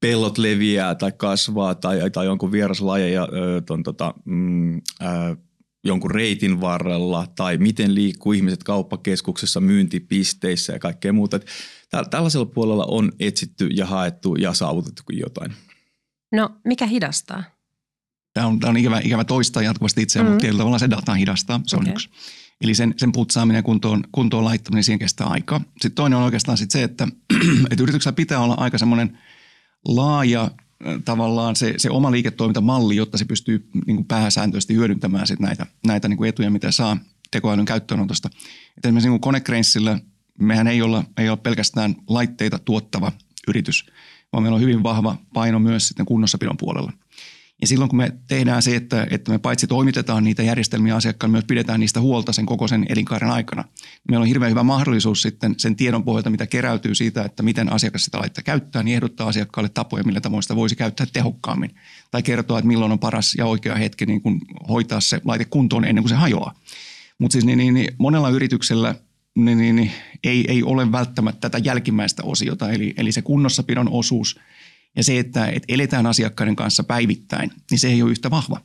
pellot 0.00 0.38
leviää 0.38 0.94
tai 0.94 1.12
kasvaa 1.12 1.74
tai, 1.74 2.10
tai 2.10 2.26
jonkun 2.26 2.52
vieraslajeja 2.52 3.28
ton, 3.66 3.82
tota, 3.82 4.14
mm, 4.24 4.76
äh, 4.76 5.36
jonkun 5.84 6.10
reitin 6.10 6.60
varrella 6.60 7.26
tai 7.36 7.58
miten 7.58 7.94
liikkuu 7.94 8.32
ihmiset 8.32 8.62
kauppakeskuksessa, 8.62 9.60
myyntipisteissä 9.60 10.72
ja 10.72 10.78
kaikkea 10.78 11.12
muuta. 11.12 11.36
Et 11.36 11.46
tällaisella 12.10 12.46
puolella 12.46 12.84
on 12.84 13.12
etsitty 13.20 13.66
ja 13.66 13.86
haettu 13.86 14.34
ja 14.34 14.54
saavutettu 14.54 15.02
jotain. 15.12 15.52
No, 16.32 16.50
mikä 16.64 16.86
hidastaa? 16.86 17.44
Tämä 18.34 18.46
on, 18.46 18.60
tämä 18.60 18.70
on 18.70 18.76
ikävä, 18.76 19.00
ikävä 19.04 19.24
toistaa 19.24 19.62
jatkuvasti 19.62 20.02
itseään, 20.02 20.24
mm-hmm. 20.24 20.32
mutta 20.32 20.42
tietyllä 20.42 20.58
tavalla 20.60 20.78
se 20.78 20.90
data 20.90 21.14
hidastaa. 21.14 21.60
Se 21.66 21.76
okay. 21.76 21.88
on 21.88 21.92
yksi. 21.92 22.08
Eli 22.60 22.74
sen, 22.74 22.94
sen 22.96 23.12
putsaaminen 23.12 23.58
ja 23.58 23.62
kuntoon, 23.62 24.04
kuntoon 24.12 24.44
laittaminen, 24.44 24.84
siihen 24.84 24.98
kestää 24.98 25.26
aikaa. 25.26 25.58
Sitten 25.58 25.92
toinen 25.92 26.18
on 26.18 26.24
oikeastaan 26.24 26.58
sit 26.58 26.70
se, 26.70 26.82
että, 26.82 27.08
että 27.70 27.82
yrityksellä 27.82 28.14
pitää 28.14 28.40
olla 28.40 28.54
aika 28.58 28.78
semmoinen– 28.78 29.18
laaja 29.84 30.50
tavallaan 31.04 31.56
se, 31.56 31.74
se 31.76 31.90
oma 31.90 32.10
liiketoimintamalli, 32.10 32.96
jotta 32.96 33.18
se 33.18 33.24
pystyy 33.24 33.68
niin 33.86 33.96
kuin 33.96 34.06
pääsääntöisesti 34.06 34.74
hyödyntämään 34.74 35.26
sit 35.26 35.40
näitä, 35.40 35.66
näitä 35.86 36.08
niin 36.08 36.16
kuin 36.16 36.28
etuja, 36.28 36.50
mitä 36.50 36.70
saa 36.70 36.96
tekoälyn 37.30 37.64
käyttöönotosta. 37.64 38.30
Et 38.78 38.84
esimerkiksi 38.84 39.08
niin 39.08 39.20
Konecrainsillä 39.20 39.98
mehän 40.38 40.66
ei 40.66 40.82
olla, 40.82 41.04
ei 41.18 41.28
olla 41.28 41.36
pelkästään 41.36 41.94
laitteita 42.08 42.58
tuottava 42.58 43.12
yritys, 43.48 43.86
vaan 44.32 44.42
meillä 44.42 44.56
on 44.56 44.62
hyvin 44.62 44.82
vahva 44.82 45.16
paino 45.34 45.58
myös 45.58 45.88
sitten 45.88 46.06
kunnossapidon 46.06 46.56
puolella. 46.56 46.92
Ja 47.62 47.68
silloin 47.68 47.88
kun 47.88 47.96
me 47.96 48.12
tehdään 48.28 48.62
se, 48.62 48.76
että, 48.76 49.06
että 49.10 49.32
me 49.32 49.38
paitsi 49.38 49.66
toimitetaan 49.66 50.24
niitä 50.24 50.42
järjestelmiä 50.42 50.96
asiakkaan, 50.96 51.30
myös 51.30 51.44
pidetään 51.44 51.80
niistä 51.80 52.00
huolta 52.00 52.32
sen 52.32 52.46
koko 52.46 52.68
sen 52.68 52.86
elinkaaren 52.88 53.30
aikana. 53.30 53.64
Meillä 54.08 54.22
on 54.22 54.28
hirveän 54.28 54.50
hyvä 54.50 54.62
mahdollisuus 54.62 55.22
sitten 55.22 55.54
sen 55.56 55.76
tiedon 55.76 56.04
pohjalta, 56.04 56.30
mitä 56.30 56.46
keräytyy 56.46 56.94
siitä, 56.94 57.22
että 57.22 57.42
miten 57.42 57.72
asiakas 57.72 58.04
sitä 58.04 58.18
laittaa 58.18 58.42
käyttää, 58.42 58.82
niin 58.82 58.94
ehdottaa 58.94 59.28
asiakkaalle 59.28 59.68
tapoja, 59.68 60.04
millä 60.04 60.20
tavoin 60.20 60.42
sitä 60.42 60.56
voisi 60.56 60.76
käyttää 60.76 61.06
tehokkaammin. 61.12 61.74
Tai 62.10 62.22
kertoa, 62.22 62.58
että 62.58 62.66
milloin 62.66 62.92
on 62.92 62.98
paras 62.98 63.34
ja 63.34 63.46
oikea 63.46 63.74
hetki 63.74 64.06
niin 64.06 64.22
kuin 64.22 64.40
hoitaa 64.68 65.00
se 65.00 65.20
laite 65.24 65.44
kuntoon 65.44 65.84
ennen 65.84 66.02
kuin 66.02 66.10
se 66.10 66.16
hajoaa. 66.16 66.54
Mutta 67.18 67.32
siis 67.32 67.44
niin, 67.44 67.58
niin, 67.58 67.74
niin, 67.74 67.94
monella 67.98 68.30
yrityksellä 68.30 68.94
niin, 69.34 69.58
niin, 69.58 69.76
niin, 69.76 69.92
ei, 70.24 70.44
ei 70.48 70.62
ole 70.62 70.92
välttämättä 70.92 71.40
tätä 71.40 71.58
jälkimmäistä 71.58 72.22
osiota, 72.24 72.70
eli, 72.70 72.94
eli 72.96 73.12
se 73.12 73.22
kunnossapidon 73.22 73.88
osuus– 73.88 74.38
ja 74.96 75.04
se, 75.04 75.18
että, 75.18 75.46
että 75.46 75.72
eletään 75.74 76.06
asiakkaiden 76.06 76.56
kanssa 76.56 76.84
päivittäin, 76.84 77.50
niin 77.70 77.78
se 77.78 77.88
ei 77.88 78.02
ole 78.02 78.10
yhtä 78.10 78.30
vahva. 78.30 78.60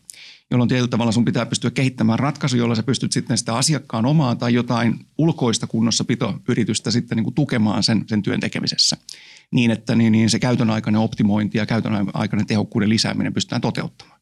Jolloin 0.51 0.67
tietyllä 0.67 0.87
tavalla 0.87 1.11
sun 1.11 1.25
pitää 1.25 1.45
pystyä 1.45 1.71
kehittämään 1.71 2.19
ratkaisu, 2.19 2.57
jolla 2.57 2.75
sä 2.75 2.83
pystyt 2.83 3.11
sitten 3.11 3.37
sitä 3.37 3.55
asiakkaan 3.55 4.05
omaa 4.05 4.35
tai 4.35 4.53
jotain 4.53 5.05
ulkoista 5.17 5.67
kunnossapitoyritystä 5.67 6.91
sitten 6.91 7.15
niin 7.15 7.23
kuin 7.23 7.33
tukemaan 7.33 7.83
sen, 7.83 8.03
sen 8.07 8.21
työn 8.21 8.39
tekemisessä. 8.39 8.97
Niin, 9.51 9.71
että 9.71 9.95
niin, 9.95 10.11
niin 10.11 10.29
se 10.29 10.39
käytön 10.39 10.69
aikainen 10.69 11.01
optimointi 11.01 11.57
ja 11.57 11.65
käytön 11.65 12.09
aikainen 12.13 12.47
tehokkuuden 12.47 12.89
lisääminen 12.89 13.33
pystytään 13.33 13.61
toteuttamaan. 13.61 14.19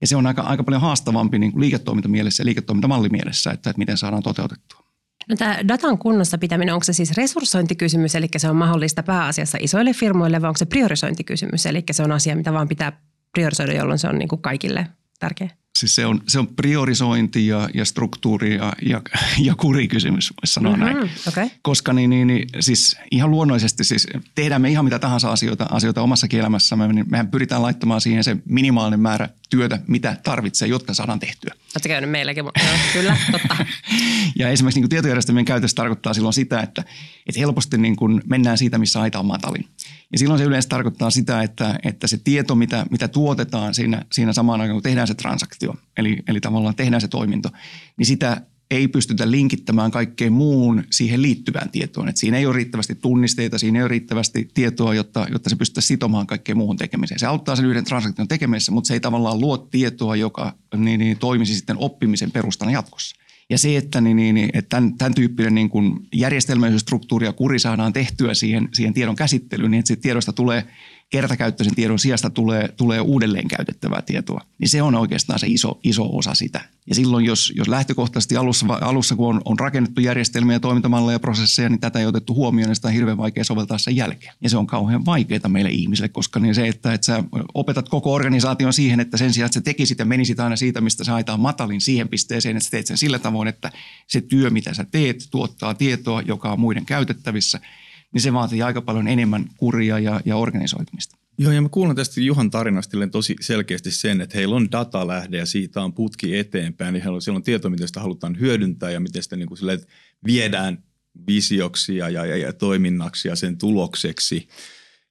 Ja 0.00 0.06
se 0.06 0.16
on 0.16 0.26
aika, 0.26 0.42
aika 0.42 0.64
paljon 0.64 0.82
haastavampi 0.82 1.38
niin 1.38 1.52
kuin 1.52 1.60
liiketoimintamielessä 1.60 2.40
ja 2.40 2.44
liiketoimintamallimielessä, 2.44 3.50
että, 3.50 3.70
että 3.70 3.78
miten 3.78 3.98
saadaan 3.98 4.22
toteutettua. 4.22 4.83
No 5.28 5.36
tämä 5.36 5.58
datan 5.68 5.98
kunnossa 5.98 6.38
pitäminen, 6.38 6.74
onko 6.74 6.84
se 6.84 6.92
siis 6.92 7.16
resurssointikysymys, 7.16 8.14
eli 8.14 8.28
se 8.36 8.48
on 8.48 8.56
mahdollista 8.56 9.02
pääasiassa 9.02 9.58
isoille 9.60 9.92
firmoille, 9.92 10.42
vai 10.42 10.48
onko 10.48 10.58
se 10.58 10.66
priorisointikysymys, 10.66 11.66
eli 11.66 11.84
se 11.90 12.02
on 12.02 12.12
asia, 12.12 12.36
mitä 12.36 12.52
vaan 12.52 12.68
pitää 12.68 12.92
priorisoida, 13.32 13.72
jolloin 13.72 13.98
se 13.98 14.08
on 14.08 14.18
niin 14.18 14.28
kuin 14.28 14.42
kaikille 14.42 14.86
tärkeä? 15.20 15.50
Siis 15.78 15.94
se 15.94 16.06
on, 16.06 16.20
se 16.28 16.38
on 16.38 16.46
priorisointi 16.46 17.46
ja, 17.46 17.68
ja 17.74 17.84
struktuuri 17.84 18.54
ja, 18.54 18.72
ja, 18.82 19.02
ja 19.38 19.54
kurikysymys, 19.54 20.32
voisi 20.42 20.54
sanoa 20.54 20.76
mm-hmm, 20.76 20.94
näin. 20.94 21.10
Okay. 21.28 21.48
Koska 21.62 21.92
niin, 21.92 22.10
niin, 22.10 22.26
niin, 22.26 22.48
siis 22.60 22.96
ihan 23.10 23.30
luonnollisesti 23.30 23.84
siis 23.84 24.06
tehdään 24.34 24.62
me 24.62 24.70
ihan 24.70 24.84
mitä 24.84 24.98
tahansa 24.98 25.32
asioita, 25.32 25.66
asioita 25.70 26.02
omassa 26.02 26.26
elämässämme, 26.32 26.92
niin 26.92 27.06
mehän 27.10 27.28
pyritään 27.28 27.62
laittamaan 27.62 28.00
siihen 28.00 28.24
se 28.24 28.36
minimaalinen 28.44 29.00
määrä 29.00 29.28
työtä, 29.50 29.78
mitä 29.86 30.16
tarvitsee, 30.22 30.68
jotta 30.68 30.94
saadaan 30.94 31.20
tehtyä. 31.20 31.54
Oletko 31.54 31.88
käynyt 31.88 32.10
meilläkin? 32.10 32.44
Joo, 32.44 32.52
kyllä, 32.92 33.16
totta. 33.32 33.56
ja 34.38 34.48
esimerkiksi 34.48 34.80
niin 34.80 34.88
tietojärjestelmien 34.88 35.44
käytössä 35.44 35.74
tarkoittaa 35.74 36.14
silloin 36.14 36.32
sitä, 36.32 36.60
että, 36.60 36.84
että 37.26 37.40
helposti 37.40 37.78
niin 37.78 37.96
kuin 37.96 38.22
mennään 38.26 38.58
siitä, 38.58 38.78
missä 38.78 39.00
aita 39.00 39.18
on 39.18 39.26
matalin. 39.26 39.68
Ja 40.12 40.18
silloin 40.18 40.38
se 40.38 40.44
yleensä 40.44 40.68
tarkoittaa 40.68 41.10
sitä, 41.10 41.42
että, 41.42 41.78
että 41.84 42.06
se 42.06 42.18
tieto, 42.24 42.54
mitä, 42.54 42.86
mitä 42.90 43.08
tuotetaan 43.08 43.74
siinä, 43.74 44.02
siinä 44.12 44.32
samaan 44.32 44.60
aikaan, 44.60 44.74
kun 44.74 44.82
tehdään 44.82 45.06
se 45.06 45.14
transaktio, 45.14 45.63
eli, 45.96 46.18
eli 46.28 46.40
tavallaan 46.40 46.74
tehdään 46.74 47.00
se 47.00 47.08
toiminto, 47.08 47.48
niin 47.96 48.06
sitä 48.06 48.40
ei 48.70 48.88
pystytä 48.88 49.30
linkittämään 49.30 49.90
kaikkeen 49.90 50.32
muun 50.32 50.84
siihen 50.90 51.22
liittyvään 51.22 51.70
tietoon. 51.70 52.08
Et 52.08 52.16
siinä 52.16 52.38
ei 52.38 52.46
ole 52.46 52.56
riittävästi 52.56 52.94
tunnisteita, 52.94 53.58
siinä 53.58 53.78
ei 53.78 53.82
ole 53.82 53.88
riittävästi 53.88 54.48
tietoa, 54.54 54.94
jotta, 54.94 55.26
jotta 55.32 55.50
se 55.50 55.56
pystytään 55.56 55.82
sitomaan 55.82 56.26
kaikkeen 56.26 56.58
muuhun 56.58 56.76
tekemiseen. 56.76 57.18
Se 57.18 57.26
auttaa 57.26 57.56
sen 57.56 57.64
yhden 57.64 57.84
transaktion 57.84 58.28
tekemisessä, 58.28 58.72
mutta 58.72 58.88
se 58.88 58.94
ei 58.94 59.00
tavallaan 59.00 59.40
luo 59.40 59.58
tietoa, 59.58 60.16
joka 60.16 60.54
niin, 60.76 61.00
niin, 61.00 61.18
toimisi 61.18 61.54
sitten 61.54 61.76
oppimisen 61.78 62.30
perustana 62.30 62.70
jatkossa. 62.70 63.16
Ja 63.50 63.58
se, 63.58 63.76
että, 63.76 64.00
niin, 64.00 64.16
niin, 64.16 64.34
niin 64.34 64.50
että 64.52 64.68
tämän, 64.68 64.98
tämän 64.98 65.14
tyyppinen 65.14 65.54
niin 65.54 65.70
kuin 65.70 66.00
järjestelmällisyysstruktuuri 66.14 67.26
ja 67.26 67.32
kuri 67.32 67.58
saadaan 67.58 67.92
tehtyä 67.92 68.34
siihen, 68.34 68.68
siihen 68.74 68.94
tiedon 68.94 69.16
käsittelyyn, 69.16 69.70
niin 69.70 69.78
että 69.78 69.86
siitä 69.86 70.02
tiedosta 70.02 70.32
tulee 70.32 70.64
kertakäyttöisen 71.10 71.74
tiedon 71.74 71.98
sijasta 71.98 72.30
tulee, 72.30 72.68
tulee 72.68 73.00
uudelleen 73.00 73.48
käytettävää 73.48 74.02
tietoa, 74.02 74.40
niin 74.58 74.68
se 74.68 74.82
on 74.82 74.94
oikeastaan 74.94 75.38
se 75.38 75.46
iso, 75.46 75.80
iso 75.84 76.16
osa 76.16 76.34
sitä. 76.34 76.60
Ja 76.86 76.94
silloin, 76.94 77.24
jos, 77.24 77.52
jos 77.56 77.68
lähtökohtaisesti 77.68 78.36
alussa, 78.36 78.66
alussa 78.80 79.16
kun 79.16 79.28
on, 79.28 79.40
on 79.44 79.58
rakennettu 79.58 80.00
järjestelmiä, 80.00 80.60
toimintamalleja 80.60 81.14
ja 81.14 81.20
prosesseja, 81.20 81.68
niin 81.68 81.80
tätä 81.80 81.98
ei 81.98 82.06
otettu 82.06 82.34
huomioon, 82.34 82.68
niin 82.68 82.76
sitä 82.76 82.88
on 82.88 82.94
hirveän 82.94 83.18
vaikea 83.18 83.44
soveltaa 83.44 83.78
sen 83.78 83.96
jälkeen. 83.96 84.34
Ja 84.40 84.50
se 84.50 84.56
on 84.56 84.66
kauhean 84.66 85.04
vaikeaa 85.04 85.48
meille 85.48 85.70
ihmisille, 85.70 86.08
koska 86.08 86.40
niin 86.40 86.54
se, 86.54 86.68
että, 86.68 86.92
että 86.94 87.04
sä 87.04 87.24
opetat 87.54 87.88
koko 87.88 88.12
organisaation 88.12 88.72
siihen, 88.72 89.00
että 89.00 89.16
sen 89.16 89.32
sijaan, 89.32 89.46
että 89.46 89.54
sä 89.54 89.60
tekisit 89.60 89.98
ja 89.98 90.04
menisit 90.04 90.40
aina 90.40 90.56
siitä, 90.56 90.80
mistä 90.80 91.04
sä 91.04 91.14
aitaan 91.14 91.40
matalin 91.40 91.80
siihen 91.80 92.08
pisteeseen, 92.08 92.56
että 92.56 92.64
sä 92.64 92.70
teet 92.70 92.86
sen 92.86 92.98
sillä 92.98 93.18
tavoin, 93.18 93.48
että 93.48 93.72
se 94.06 94.20
työ, 94.20 94.50
mitä 94.50 94.74
sä 94.74 94.84
teet, 94.84 95.28
tuottaa 95.30 95.74
tietoa, 95.74 96.22
joka 96.22 96.52
on 96.52 96.60
muiden 96.60 96.86
käytettävissä– 96.86 97.60
niin 98.14 98.22
se 98.22 98.32
vaatii 98.32 98.62
aika 98.62 98.82
paljon 98.82 99.08
enemmän 99.08 99.44
kuria 99.56 99.98
ja, 99.98 100.20
ja 100.24 100.36
organisoitumista. 100.36 101.16
Joo, 101.38 101.52
ja 101.52 101.62
mä 101.62 101.68
kuulen 101.68 101.96
tästä 101.96 102.20
Juhan 102.20 102.50
tarinasta 102.50 102.96
tosi 103.12 103.36
selkeästi 103.40 103.90
sen, 103.90 104.20
että 104.20 104.38
heillä 104.38 104.56
on 104.56 104.72
datalähde 104.72 105.38
ja 105.38 105.46
siitä 105.46 105.82
on 105.82 105.92
putki 105.92 106.38
eteenpäin. 106.38 106.92
Niin 106.92 107.02
heillä 107.02 107.14
on, 107.14 107.22
siellä 107.22 107.36
on 107.36 107.42
tieto, 107.42 107.70
miten 107.70 107.88
sitä 107.88 108.00
halutaan 108.00 108.40
hyödyntää 108.40 108.90
ja 108.90 109.00
miten 109.00 109.22
sitä 109.22 109.36
niin 109.36 109.48
kuin 109.48 109.58
sille, 109.58 109.78
viedään 110.26 110.84
visioksi 111.26 111.96
ja, 111.96 112.08
ja, 112.08 112.36
ja, 112.36 112.52
toiminnaksi 112.52 113.28
ja 113.28 113.36
sen 113.36 113.58
tulokseksi. 113.58 114.48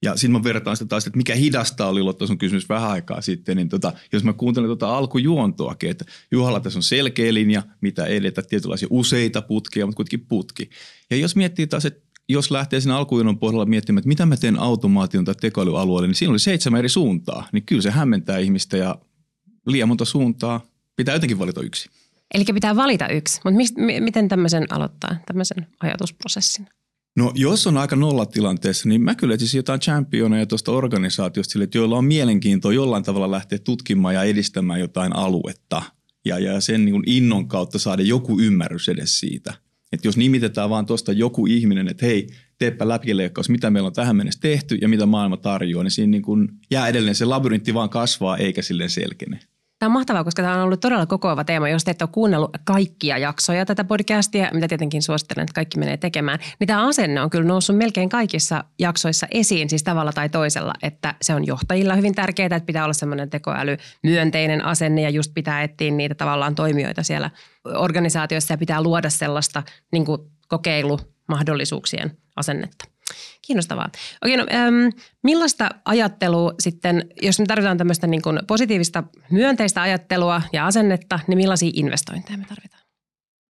Ja 0.02 0.16
sitten 0.16 0.32
mä 0.32 0.44
vertaan 0.44 0.78
sitä 0.78 0.88
taas, 0.88 1.08
että 1.08 1.18
mikä 1.18 1.36
hidastaa 1.36 1.90
oli 1.90 2.02
Lotta 2.02 2.28
sun 2.28 2.38
kysymys 2.38 2.70
vähän 2.70 2.90
aikaa 2.90 3.22
sitten, 3.22 3.58
niin 3.58 3.70
tota, 3.70 3.94
jos 4.14 4.24
mä 4.24 4.34
kuuntelen 4.34 4.70
tota 4.70 4.98
alkujuontoakin, 4.98 5.90
että 5.90 6.06
Juhalla 6.32 6.60
tässä 6.60 6.80
on 6.80 6.84
selkeä 6.84 7.34
linja, 7.34 7.64
mitä 7.82 8.06
edetä, 8.06 8.42
tietynlaisia 8.42 8.88
useita 8.92 9.42
putkia, 9.42 9.86
mutta 9.86 9.96
kuitenkin 9.96 10.26
putki. 10.28 10.70
Ja 11.10 11.18
jos 11.18 11.36
miettii 11.36 11.68
taas, 11.68 11.86
että 11.86 12.13
jos 12.30 12.52
lähtee 12.52 12.82
sen 12.82 12.92
alkujunon 12.92 13.40
pohjalla 13.40 13.66
miettimään, 13.66 14.00
että 14.00 14.08
mitä 14.08 14.26
mä 14.26 14.38
teen 14.38 14.60
automaation 14.60 15.26
tai 15.26 15.36
tekoälyalueelle, 15.36 16.08
niin 16.08 16.16
siinä 16.16 16.32
oli 16.32 16.40
seitsemän 16.40 16.80
eri 16.80 16.90
suuntaa. 16.90 17.48
Niin 17.52 17.64
kyllä 17.66 17.82
se 17.82 17.92
hämmentää 17.92 18.38
ihmistä 18.38 18.78
ja 18.78 18.96
liian 19.68 19.88
monta 19.88 20.06
suuntaa. 20.06 20.62
Pitää 20.96 21.16
jotenkin 21.16 21.40
valita 21.40 21.62
yksi. 21.62 21.90
Eli 22.34 22.46
pitää 22.54 22.76
valita 22.76 23.08
yksi, 23.08 23.42
mutta 23.44 23.58
mist, 23.58 23.78
m- 23.78 24.04
miten 24.04 24.28
tämmöisen 24.28 24.66
aloittaa, 24.70 25.16
tämmöisen 25.26 25.68
ajatusprosessin? 25.80 26.68
No 27.16 27.32
jos 27.36 27.68
on 27.68 27.78
aika 27.78 27.96
nollatilanteessa, 27.96 28.90
niin 28.90 29.02
mä 29.02 29.16
kyllä 29.16 29.34
etsisin 29.34 29.60
jotain 29.60 29.80
championeja 29.80 30.46
tuosta 30.46 30.72
organisaatiosta 30.72 31.52
sille, 31.52 31.64
että 31.64 31.78
joilla 31.78 31.98
on 31.98 32.06
mielenkiintoa 32.06 32.74
jollain 32.74 33.04
tavalla 33.04 33.32
lähteä 33.32 33.60
tutkimaan 33.60 34.16
ja 34.16 34.24
edistämään 34.24 34.80
jotain 34.80 35.16
aluetta 35.16 35.82
ja, 36.26 36.40
ja 36.40 36.62
sen 36.62 36.86
niin 36.86 36.94
kuin 36.94 37.04
innon 37.06 37.48
kautta 37.48 37.80
saada 37.80 38.02
joku 38.02 38.40
ymmärrys 38.40 38.90
edes 38.90 39.20
siitä. 39.20 39.54
Että 39.94 40.08
jos 40.08 40.18
nimitetään 40.18 40.70
vaan 40.70 40.86
tuosta 40.86 41.12
joku 41.12 41.46
ihminen, 41.46 41.88
että 41.88 42.06
hei, 42.06 42.28
teepä 42.58 42.88
läpileikkaus, 42.88 43.50
mitä 43.50 43.70
meillä 43.70 43.88
on 43.88 43.94
tähän 43.94 44.16
mennessä 44.16 44.40
tehty 44.40 44.76
ja 44.82 44.90
mitä 44.90 45.06
maailma 45.06 45.38
tarjoaa, 45.38 45.84
niin 45.84 45.92
siinä 45.92 46.12
niin 46.12 46.22
kuin 46.22 46.50
jää 46.72 46.88
edelleen 46.88 47.16
se 47.16 47.26
labyrintti 47.26 47.74
vaan 47.74 47.90
kasvaa 47.90 48.38
eikä 48.38 48.62
silleen 48.62 48.90
selkene. 48.90 49.40
Tämä 49.84 49.90
on 49.90 49.94
mahtavaa, 49.94 50.24
koska 50.24 50.42
tämä 50.42 50.56
on 50.56 50.62
ollut 50.62 50.80
todella 50.80 51.06
kokoava 51.06 51.44
teema. 51.44 51.70
Jos 51.70 51.84
te 51.84 51.92
ette 51.92 52.04
ole 52.04 52.10
kuunnellut 52.12 52.58
kaikkia 52.64 53.18
jaksoja 53.18 53.66
tätä 53.66 53.84
podcastia, 53.84 54.50
mitä 54.54 54.68
tietenkin 54.68 55.02
suosittelen, 55.02 55.44
että 55.44 55.54
kaikki 55.54 55.80
menee 55.80 55.98
tekemään, 55.98 56.40
niin 56.60 56.68
tämä 56.68 56.88
asenne 56.88 57.22
on 57.22 57.30
kyllä 57.30 57.48
noussut 57.48 57.78
melkein 57.78 58.10
kaikissa 58.10 58.64
jaksoissa 58.80 59.28
esiin, 59.32 59.70
siis 59.70 59.84
tavalla 59.84 60.12
tai 60.14 60.30
toisella, 60.30 60.74
että 60.84 61.16
se 61.22 61.34
on 61.34 61.48
johtajilla 61.48 61.96
hyvin 61.96 62.16
tärkeää, 62.16 62.46
että 62.46 62.66
pitää 62.66 62.84
olla 62.84 62.94
semmoinen 62.94 63.30
tekoäly 63.30 63.78
myönteinen 64.04 64.66
asenne 64.66 65.02
ja 65.02 65.10
just 65.10 65.32
pitää 65.34 65.64
etsiä 65.64 65.92
niitä 65.92 66.16
tavallaan 66.16 66.56
toimijoita 66.56 67.04
siellä 67.04 67.30
organisaatioissa 67.76 68.54
ja 68.54 68.58
pitää 68.58 68.84
luoda 68.84 69.10
sellaista 69.10 69.64
niin 69.92 70.06
kokeilumahdollisuuksien 70.48 72.18
asennetta. 72.36 72.93
Kiinnostavaa. 73.48 73.90
Okei, 74.22 74.38
no, 74.38 74.46
äm, 74.54 74.92
millaista 75.24 75.70
ajattelua 75.86 76.54
sitten, 76.60 77.10
jos 77.22 77.40
me 77.40 77.46
tarvitaan 77.46 77.78
tämmöistä 77.78 78.08
niin 78.08 78.22
kuin 78.22 78.40
positiivista 78.48 79.04
myönteistä 79.32 79.82
ajattelua 79.82 80.42
ja 80.54 80.66
asennetta, 80.66 81.20
niin 81.28 81.38
millaisia 81.38 81.72
investointeja 81.74 82.38
me 82.38 82.46
tarvitaan? 82.46 82.84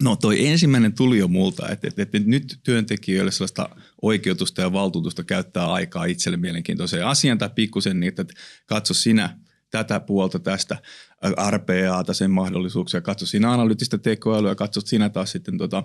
No 0.02 0.16
toi 0.16 0.46
ensimmäinen 0.46 0.94
tuli 0.94 1.18
jo 1.18 1.28
multa, 1.28 1.68
että, 1.68 1.88
että, 1.88 2.02
että 2.02 2.18
nyt 2.24 2.60
työntekijöille 2.62 3.30
sellaista 3.30 3.68
oikeutusta 4.02 4.60
ja 4.60 4.72
valtuutusta 4.72 5.24
käyttää 5.24 5.72
aikaa 5.72 6.04
itselle 6.04 6.36
mielenkiintoiseen 6.36 7.06
asiaan 7.06 7.38
tai 7.38 7.50
pikkusen 7.54 8.00
niin, 8.00 8.08
että 8.08 8.24
katso 8.66 8.94
sinä 8.94 9.38
tätä 9.70 10.00
puolta 10.00 10.38
tästä 10.38 10.76
RPAta, 11.50 12.14
sen 12.14 12.30
mahdollisuuksia, 12.30 13.00
katso 13.00 13.26
sinä 13.26 13.52
analyyttistä 13.52 13.98
tekoälyä, 13.98 14.54
katso 14.54 14.80
sinä 14.80 15.08
taas 15.08 15.32
sitten 15.32 15.58
tota, 15.58 15.84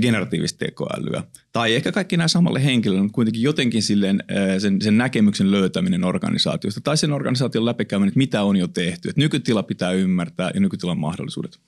generatiivista 0.00 0.58
tekoälyä. 0.58 1.22
Tai 1.52 1.74
ehkä 1.74 1.92
kaikki 1.92 2.16
nämä 2.16 2.28
samalle 2.28 2.64
henkilölle, 2.64 3.02
mutta 3.02 3.14
kuitenkin 3.14 3.42
jotenkin 3.42 3.82
silleen 3.82 4.24
sen, 4.58 4.82
sen 4.82 4.98
näkemyksen 4.98 5.50
löytäminen 5.50 6.04
organisaatiosta 6.04 6.80
tai 6.80 6.96
sen 6.96 7.12
organisaation 7.12 7.64
läpikäyminen, 7.64 8.08
että 8.08 8.18
mitä 8.18 8.42
on 8.42 8.56
jo 8.56 8.68
tehty. 8.68 9.08
Että 9.08 9.20
nykytila 9.20 9.62
pitää 9.62 9.92
ymmärtää 9.92 10.50
ja 10.54 10.60
nykytilan 10.60 10.98
mahdollisuudet. 10.98 11.60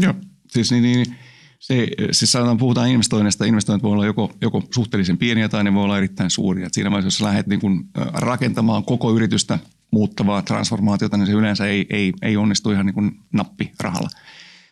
Joo, 0.00 0.14
siis 0.48 0.70
niin, 0.70 0.82
niin 0.82 1.06
se, 1.58 1.88
siis 2.10 2.32
sanotaan, 2.32 2.56
puhutaan 2.56 2.88
investoinnista, 2.88 3.44
investoinnit 3.44 3.82
voi 3.82 3.92
olla 3.92 4.06
joko, 4.06 4.32
joko 4.40 4.62
suhteellisen 4.74 5.18
pieniä 5.18 5.48
tai 5.48 5.64
ne 5.64 5.74
voi 5.74 5.84
olla 5.84 5.98
erittäin 5.98 6.30
suuria. 6.30 6.66
Et 6.66 6.74
siinä 6.74 6.90
vaiheessa, 6.90 7.22
jos 7.22 7.28
lähdet 7.28 7.46
niin 7.46 7.60
kun 7.60 7.88
rakentamaan 8.12 8.84
koko 8.84 9.16
yritystä 9.16 9.58
muuttavaa 9.90 10.42
transformaatiota, 10.42 11.16
niin 11.16 11.26
se 11.26 11.32
yleensä 11.32 11.66
ei, 11.66 11.86
ei, 11.90 12.12
ei 12.22 12.36
onnistu 12.36 12.70
ihan 12.70 12.86
niin 12.86 12.94
kuin 12.94 13.20
nappirahalla. 13.32 14.08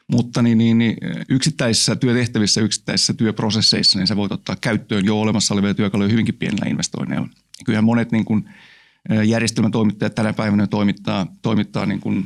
Mutta 0.09 0.43
niin, 0.43 0.59
niin, 0.59 0.79
niin 0.79 0.97
yksittäisissä 1.29 1.97
työtehtävissä, 1.97 2.61
yksittäisissä 2.61 3.15
työprosesseissa, 3.15 3.99
niin 3.99 4.07
sä 4.07 4.17
voit 4.17 4.33
ottaa 4.33 4.57
käyttöön 4.61 5.05
jo 5.05 5.21
olemassa 5.21 5.55
olevia 5.55 5.75
työkaluja 5.75 6.09
hyvinkin 6.09 6.35
pienellä 6.35 6.71
investoinneilla. 6.71 7.29
Kyllähän 7.65 7.85
monet 7.85 8.13
niin 8.13 8.25
kuin, 8.25 8.49
järjestelmätoimittajat 9.25 10.15
tänä 10.15 10.33
päivänä 10.33 10.67
toimittaa, 10.67 11.27
toimittaa 11.43 11.87
niin 11.87 12.01
kuin 12.01 12.25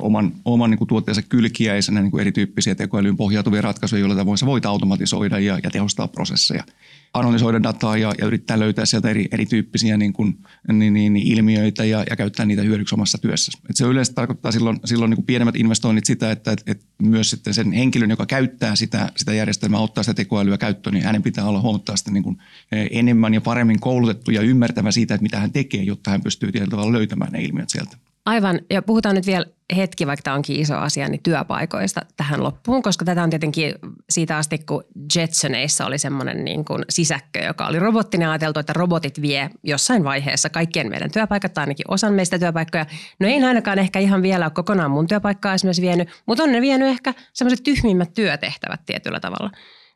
oman, 0.00 0.32
oman 0.44 0.70
niin 0.70 0.78
kuin 0.78 0.88
tuotteensa 0.88 1.22
kylkiäisenä 1.22 2.02
niin 2.02 2.20
erityyppisiä 2.20 2.74
tekoälyyn 2.74 3.16
pohjautuvia 3.16 3.62
ratkaisuja, 3.62 4.00
joilla 4.00 4.16
tavoin 4.16 4.38
voit 4.46 4.66
automatisoida 4.66 5.38
ja, 5.38 5.58
ja 5.62 5.70
tehostaa 5.70 6.08
prosesseja– 6.08 6.64
analysoida 7.14 7.62
dataa 7.62 7.96
ja, 7.96 8.12
ja 8.18 8.26
yrittää 8.26 8.58
löytää 8.58 8.84
sieltä 8.84 9.10
eri, 9.10 9.28
erityyppisiä 9.32 9.96
niin 9.96 10.12
kuin, 10.12 10.38
niin, 10.72 10.94
niin, 10.94 11.12
niin 11.12 11.26
ilmiöitä 11.26 11.84
ja, 11.84 12.04
ja 12.10 12.16
käyttää 12.16 12.46
niitä 12.46 12.62
hyödyksi 12.62 12.94
omassa 12.94 13.18
työssä. 13.18 13.52
Et 13.70 13.76
se 13.76 13.84
yleensä 13.84 14.12
tarkoittaa 14.12 14.52
silloin, 14.52 14.80
silloin 14.84 15.10
niin 15.10 15.24
pienemmät 15.24 15.56
investoinnit 15.56 16.04
sitä, 16.04 16.30
että 16.30 16.52
et, 16.52 16.62
et 16.66 16.80
myös 17.02 17.30
sitten 17.30 17.54
sen 17.54 17.72
henkilön, 17.72 18.10
joka 18.10 18.26
käyttää 18.26 18.76
sitä, 18.76 19.12
sitä 19.16 19.34
järjestelmää, 19.34 19.80
ottaa 19.80 20.02
sitä 20.02 20.14
tekoälyä 20.14 20.58
käyttöön, 20.58 20.94
niin 20.94 21.04
hänen 21.04 21.22
pitää 21.22 21.44
olla 21.44 21.60
huomattavasti 21.60 22.10
niin 22.10 22.22
kuin 22.22 22.38
eh, 22.72 22.88
enemmän 22.90 23.34
ja 23.34 23.40
paremmin 23.40 23.80
koulutettu 23.80 24.30
ja 24.30 24.42
ymmärtävä 24.42 24.90
siitä, 24.90 25.14
että 25.14 25.22
mitä 25.22 25.40
hän 25.40 25.52
tekee, 25.52 25.82
jotta 25.82 26.10
hän 26.10 26.22
pystyy 26.22 26.52
tietyllä 26.52 26.70
tavalla 26.70 26.92
löytämään 26.92 27.32
ne 27.32 27.42
ilmiöt 27.42 27.70
sieltä. 27.70 27.96
Aivan, 28.28 28.60
ja 28.70 28.82
puhutaan 28.82 29.14
nyt 29.14 29.26
vielä 29.26 29.46
hetki, 29.76 30.06
vaikka 30.06 30.22
tämä 30.22 30.36
onkin 30.36 30.60
iso 30.60 30.76
asia, 30.76 31.08
niin 31.08 31.22
työpaikoista 31.22 32.00
tähän 32.16 32.42
loppuun, 32.42 32.82
koska 32.82 33.04
tätä 33.04 33.22
on 33.22 33.30
tietenkin 33.30 33.74
siitä 34.10 34.36
asti, 34.36 34.58
kun 34.58 34.84
Jetsoneissa 35.16 35.86
oli 35.86 35.98
semmoinen 35.98 36.44
niin 36.44 36.64
kuin 36.64 36.84
sisäkkö, 36.88 37.38
joka 37.38 37.66
oli 37.66 37.78
robottinen 37.78 38.28
ajateltu, 38.28 38.60
että 38.60 38.72
robotit 38.72 39.20
vie 39.20 39.50
jossain 39.62 40.04
vaiheessa 40.04 40.50
kaikkien 40.50 40.90
meidän 40.90 41.10
työpaikat 41.10 41.54
tai 41.54 41.62
ainakin 41.62 41.84
osan 41.88 42.12
meistä 42.12 42.38
työpaikkoja. 42.38 42.86
No 43.20 43.28
ei 43.28 43.44
ainakaan 43.44 43.78
ehkä 43.78 43.98
ihan 43.98 44.22
vielä 44.22 44.44
ole 44.44 44.52
kokonaan 44.52 44.90
mun 44.90 45.06
työpaikkaa 45.06 45.54
esimerkiksi 45.54 45.82
vienyt, 45.82 46.08
mutta 46.26 46.42
on 46.42 46.52
ne 46.52 46.60
vienyt 46.60 46.88
ehkä 46.88 47.14
semmoiset 47.32 47.64
tyhmimmät 47.64 48.14
työtehtävät 48.14 48.80
tietyllä 48.86 49.20
tavalla. 49.20 49.50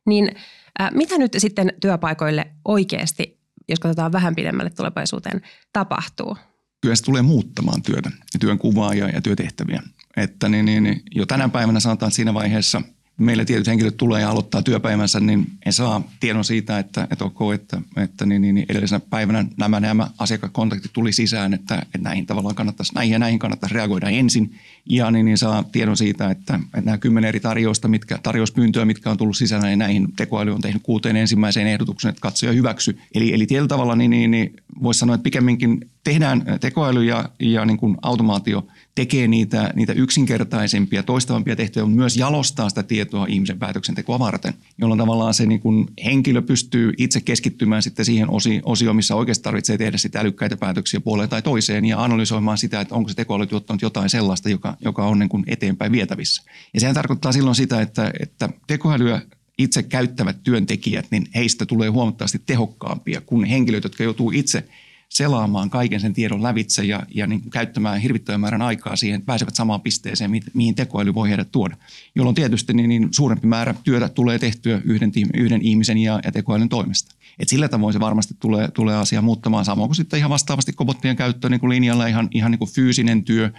Niin 0.06 0.36
äh, 0.80 0.90
mitä 0.92 1.18
nyt 1.18 1.32
sitten 1.38 1.72
työpaikoille 1.80 2.46
oikeasti, 2.64 3.40
jos 3.68 3.80
katsotaan 3.80 4.12
vähän 4.12 4.34
pidemmälle 4.34 4.70
tulevaisuuteen, 4.70 5.40
tapahtuu? 5.72 6.36
Kyllä 6.82 6.96
se 6.96 7.04
tulee 7.04 7.22
muuttamaan 7.22 7.82
työtä 7.82 8.10
ja 8.34 8.38
työn 8.40 8.58
kuvaa 8.58 8.94
ja, 8.94 9.08
ja 9.08 9.20
työtehtäviä. 9.20 9.82
Että 10.16 10.48
niin, 10.48 10.64
niin, 10.64 11.02
jo 11.14 11.26
tänä 11.26 11.48
päivänä 11.48 11.80
sanotaan, 11.80 12.08
että 12.08 12.16
siinä 12.16 12.34
vaiheessa– 12.34 12.82
meillä 13.16 13.44
tietyt 13.44 13.66
henkilöt 13.66 13.96
tulee 13.96 14.20
ja 14.20 14.30
aloittaa 14.30 14.62
työpäivänsä, 14.62 15.20
niin 15.20 15.46
he 15.66 15.72
saa 15.72 16.02
tiedon 16.20 16.44
siitä, 16.44 16.78
että, 16.78 17.08
että 17.10 17.24
ok, 17.24 17.52
että, 17.54 17.80
että 17.96 18.26
niin, 18.26 18.42
niin, 18.42 18.54
niin 18.54 18.66
edellisenä 18.68 19.00
päivänä 19.10 19.44
nämä, 19.56 19.80
nämä 19.80 20.08
asiakaskontaktit 20.18 20.92
tuli 20.92 21.12
sisään, 21.12 21.54
että, 21.54 21.74
että 21.74 21.98
näihin 21.98 22.26
tavallaan 22.26 22.54
kannattaisi, 22.54 22.94
näihin 22.94 23.12
ja 23.12 23.18
näihin 23.18 23.38
kannattaisi 23.38 23.74
reagoida 23.74 24.08
ensin. 24.08 24.54
Ja 24.86 25.10
niin, 25.10 25.24
niin 25.24 25.38
saa 25.38 25.62
tiedon 25.62 25.96
siitä, 25.96 26.30
että, 26.30 26.54
että 26.64 26.80
nämä 26.80 26.98
kymmenen 26.98 27.28
eri 27.28 27.40
tarjousta, 27.40 27.88
mitkä, 27.88 28.18
tarjouspyyntöä, 28.22 28.84
mitkä 28.84 29.10
on 29.10 29.16
tullut 29.16 29.36
sisään, 29.36 29.62
niin 29.62 29.78
näihin 29.78 30.08
tekoäly 30.16 30.54
on 30.54 30.60
tehnyt 30.60 30.82
kuuteen 30.82 31.16
ensimmäiseen 31.16 31.66
ehdotuksen, 31.66 32.08
että 32.08 32.20
katsoja 32.20 32.52
hyväksy. 32.52 32.98
Eli, 33.14 33.34
eli 33.34 33.46
tietyllä 33.46 33.68
tavalla 33.68 33.96
niin, 33.96 34.10
niin, 34.10 34.30
niin 34.30 34.56
voisi 34.82 35.00
sanoa, 35.00 35.14
että 35.14 35.24
pikemminkin 35.24 35.90
tehdään 36.04 36.44
tekoäly 36.60 37.04
ja, 37.04 37.28
ja 37.40 37.64
niin 37.64 37.78
kuin 37.78 37.96
automaatio– 38.02 38.66
tekee 38.94 39.28
niitä, 39.28 39.72
niitä 39.74 39.92
yksinkertaisempia, 39.92 41.02
toistavampia 41.02 41.56
tehtäviä, 41.56 41.86
mutta 41.86 42.00
myös 42.00 42.16
jalostaa 42.16 42.68
sitä 42.68 42.82
tietoa 42.82 43.26
ihmisen 43.28 43.58
päätöksentekoa 43.58 44.18
varten, 44.18 44.54
jolloin 44.78 44.98
tavallaan 44.98 45.34
se 45.34 45.46
niin 45.46 45.60
kuin 45.60 45.86
henkilö 46.04 46.42
pystyy 46.42 46.92
itse 46.98 47.20
keskittymään 47.20 47.82
sitten 47.82 48.04
siihen 48.04 48.28
osioon, 48.64 48.96
missä 48.96 49.14
oikeasti 49.14 49.42
tarvitsee 49.42 49.78
tehdä 49.78 49.98
sitä 49.98 50.20
älykkäitä 50.20 50.56
päätöksiä 50.56 51.00
puoleen 51.00 51.28
tai 51.28 51.42
toiseen 51.42 51.84
ja 51.84 52.04
analysoimaan 52.04 52.58
sitä, 52.58 52.80
että 52.80 52.94
onko 52.94 53.08
se 53.08 53.14
tekoäly 53.14 53.46
tuottanut 53.46 53.82
jotain 53.82 54.10
sellaista, 54.10 54.48
joka, 54.48 54.76
joka 54.80 55.06
on 55.06 55.18
niin 55.18 55.28
kuin 55.28 55.44
eteenpäin 55.46 55.92
vietävissä. 55.92 56.42
Ja 56.74 56.80
sehän 56.80 56.94
tarkoittaa 56.94 57.32
silloin 57.32 57.56
sitä, 57.56 57.80
että, 57.80 58.12
että 58.20 58.48
tekoälyä 58.66 59.22
itse 59.58 59.82
käyttävät 59.82 60.42
työntekijät, 60.42 61.06
niin 61.10 61.26
heistä 61.34 61.66
tulee 61.66 61.88
huomattavasti 61.88 62.42
tehokkaampia 62.46 63.20
kuin 63.20 63.44
henkilöt, 63.44 63.84
jotka 63.84 64.04
joutuu 64.04 64.30
itse 64.30 64.64
selaamaan 65.12 65.70
kaiken 65.70 66.00
sen 66.00 66.12
tiedon 66.12 66.42
lävitse 66.42 66.84
ja, 66.84 67.02
ja 67.14 67.26
niin 67.26 67.50
käyttämään 67.50 68.00
hirvittävän 68.00 68.40
määrän 68.40 68.62
aikaa 68.62 68.96
siihen, 68.96 69.18
että 69.18 69.26
pääsevät 69.26 69.54
samaan 69.54 69.80
pisteeseen, 69.80 70.30
mihin 70.54 70.74
tekoäly 70.74 71.14
voi 71.14 71.28
heidät 71.28 71.52
tuoda. 71.52 71.76
Jolloin 72.14 72.34
tietysti 72.34 72.74
niin, 72.74 72.88
niin 72.88 73.08
suurempi 73.10 73.46
määrä 73.46 73.74
työtä 73.84 74.08
tulee 74.08 74.38
tehtyä 74.38 74.80
yhden, 74.84 75.12
yhden 75.34 75.62
ihmisen 75.62 75.98
ja, 75.98 76.20
ja 76.24 76.32
tekoälyn 76.32 76.68
toimesta. 76.68 77.14
Et 77.38 77.48
sillä 77.48 77.68
tavoin 77.68 77.92
se 77.92 78.00
varmasti 78.00 78.34
tulee, 78.40 78.68
tulee 78.70 78.96
asia 78.96 79.22
muuttamaan, 79.22 79.64
samoin 79.64 79.88
kuin 79.88 79.96
sitten 79.96 80.18
ihan 80.18 80.30
vastaavasti 80.30 80.72
kobottien 80.72 81.16
käyttö 81.16 81.48
niin 81.48 81.60
kuin 81.60 81.70
linjalla 81.70 82.06
ihan, 82.06 82.28
ihan 82.34 82.50
niin 82.50 82.58
kuin 82.58 82.70
fyysinen 82.70 83.24
työ, 83.24 83.52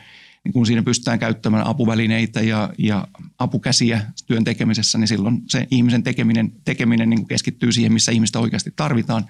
niin 0.43 0.53
kun 0.53 0.65
siinä 0.65 0.83
pystytään 0.83 1.19
käyttämään 1.19 1.67
apuvälineitä 1.67 2.41
ja, 2.41 2.73
ja 2.77 3.07
apukäsiä 3.39 4.01
työn 4.27 4.43
tekemisessä, 4.43 4.97
niin 4.97 5.07
silloin 5.07 5.41
se 5.47 5.67
ihmisen 5.71 6.03
tekeminen, 6.03 6.51
tekeminen 6.65 7.09
niin 7.09 7.27
keskittyy 7.27 7.71
siihen, 7.71 7.93
missä 7.93 8.11
ihmistä 8.11 8.39
oikeasti 8.39 8.73
tarvitaan. 8.75 9.25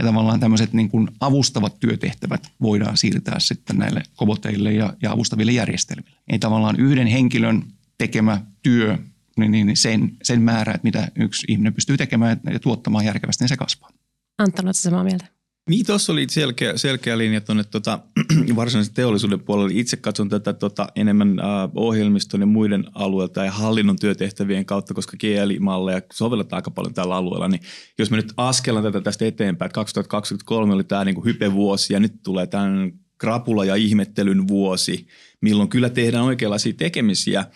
Ja 0.00 0.06
tavallaan 0.06 0.40
tämmöiset 0.40 0.72
niin 0.72 0.88
kuin 0.88 1.08
avustavat 1.20 1.80
työtehtävät 1.80 2.52
voidaan 2.62 2.96
siirtää 2.96 3.40
sitten 3.40 3.78
näille 3.78 4.02
koboteille 4.16 4.72
ja, 4.72 4.94
ja 5.02 5.12
avustaville 5.12 5.52
järjestelmille. 5.52 6.16
Ei 6.32 6.38
tavallaan 6.38 6.80
yhden 6.80 7.06
henkilön 7.06 7.62
tekemä 7.98 8.40
työ, 8.62 8.98
niin, 9.36 9.50
niin 9.50 9.76
sen, 9.76 10.16
sen 10.22 10.42
määrä, 10.42 10.72
että 10.72 10.84
mitä 10.84 11.08
yksi 11.16 11.46
ihminen 11.48 11.74
pystyy 11.74 11.96
tekemään 11.96 12.40
ja 12.52 12.58
tuottamaan 12.58 13.04
järkevästi, 13.04 13.44
niin 13.44 13.48
se 13.48 13.56
kasvaa. 13.56 13.90
Anton, 14.38 14.66
oletko 14.66 14.80
samaa 14.80 15.04
mieltä? 15.04 15.39
Niin, 15.68 15.86
tuossa 15.86 16.12
oli 16.12 16.26
selkeä, 16.28 16.76
selkeä 16.76 17.18
linja 17.18 17.40
tuonne 17.40 17.64
tota, 17.64 17.98
varsinaisen 18.56 18.94
teollisuuden 18.94 19.40
puolelle. 19.40 19.70
Itse 19.74 19.96
katson 19.96 20.28
tätä 20.28 20.52
tota, 20.52 20.88
enemmän 20.96 21.38
äh, 21.38 21.70
ohjelmiston 21.74 22.40
ja 22.40 22.46
muiden 22.46 22.84
alueelta 22.94 23.44
ja 23.44 23.50
hallinnon 23.50 23.98
työtehtävien 23.98 24.64
kautta, 24.64 24.94
koska 24.94 25.16
GL-malleja 25.16 26.02
sovelletaan 26.12 26.58
aika 26.58 26.70
paljon 26.70 26.94
tällä 26.94 27.16
alueella. 27.16 27.48
Niin 27.48 27.62
jos 27.98 28.10
me 28.10 28.16
nyt 28.16 28.32
askellaan 28.36 28.84
tätä 28.84 29.00
tästä 29.00 29.26
eteenpäin, 29.26 29.66
että 29.66 29.74
2023 29.74 30.74
oli 30.74 30.84
tämä 30.84 31.04
niin 31.04 31.24
hypevuosi 31.24 31.92
ja 31.92 32.00
nyt 32.00 32.22
tulee 32.22 32.46
tämän 32.46 32.92
krapula 33.18 33.64
ja 33.64 33.74
ihmettelyn 33.74 34.48
vuosi, 34.48 35.06
milloin 35.40 35.68
kyllä 35.68 35.90
tehdään 35.90 36.24
oikeanlaisia 36.24 36.72
tekemisiä, 36.72 37.40
äh, 37.40 37.48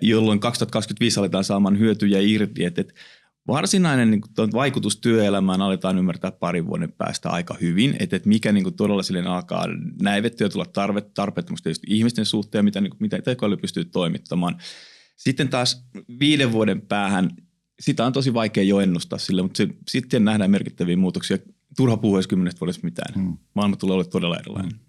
jolloin 0.00 0.40
2025 0.40 1.20
aletaan 1.20 1.44
saamaan 1.44 1.78
hyötyjä 1.78 2.18
irti. 2.20 2.64
Että, 2.64 2.80
että 2.80 2.94
Varsinainen 3.46 4.10
niin 4.10 4.20
kuin, 4.20 4.52
vaikutus 4.52 4.96
työelämään 4.96 5.62
aletaan 5.62 5.98
ymmärtää 5.98 6.32
parin 6.32 6.66
vuoden 6.66 6.92
päästä 6.92 7.30
aika 7.30 7.56
hyvin, 7.60 7.96
että, 8.00 8.16
että 8.16 8.28
mikä 8.28 8.52
niin 8.52 8.64
kuin, 8.64 8.74
todella 8.74 9.02
silleen 9.02 9.26
alkaa 9.26 9.66
näivettyä 10.02 10.48
tulla 10.48 10.64
tarve, 10.64 11.00
tarpeettomasti 11.00 11.70
ihmisten 11.86 12.26
suhteen, 12.26 12.64
mitä, 12.64 12.80
niin 12.80 12.90
kuin, 12.90 12.98
mitä 13.00 13.22
tekoäly 13.22 13.56
pystyy 13.56 13.84
toimittamaan. 13.84 14.56
Sitten 15.16 15.48
taas 15.48 15.86
viiden 16.20 16.52
vuoden 16.52 16.80
päähän, 16.80 17.30
sitä 17.80 18.06
on 18.06 18.12
tosi 18.12 18.34
vaikea 18.34 18.62
jo 18.62 18.80
ennustaa 18.80 19.18
sille, 19.18 19.42
mutta 19.42 19.56
se, 19.56 19.68
sitten 19.88 20.24
nähdään 20.24 20.50
merkittäviä 20.50 20.96
muutoksia. 20.96 21.38
Turha 21.76 21.96
puhua 21.96 22.18
edes 22.18 22.26
kymmenestä 22.26 22.60
vuodesta 22.60 22.84
mitään. 22.84 23.14
Hmm. 23.14 23.38
Maailma 23.54 23.76
tulee 23.76 23.94
olemaan 23.94 24.12
todella 24.12 24.36
erilainen. 24.36 24.70
Hmm. 24.70 24.80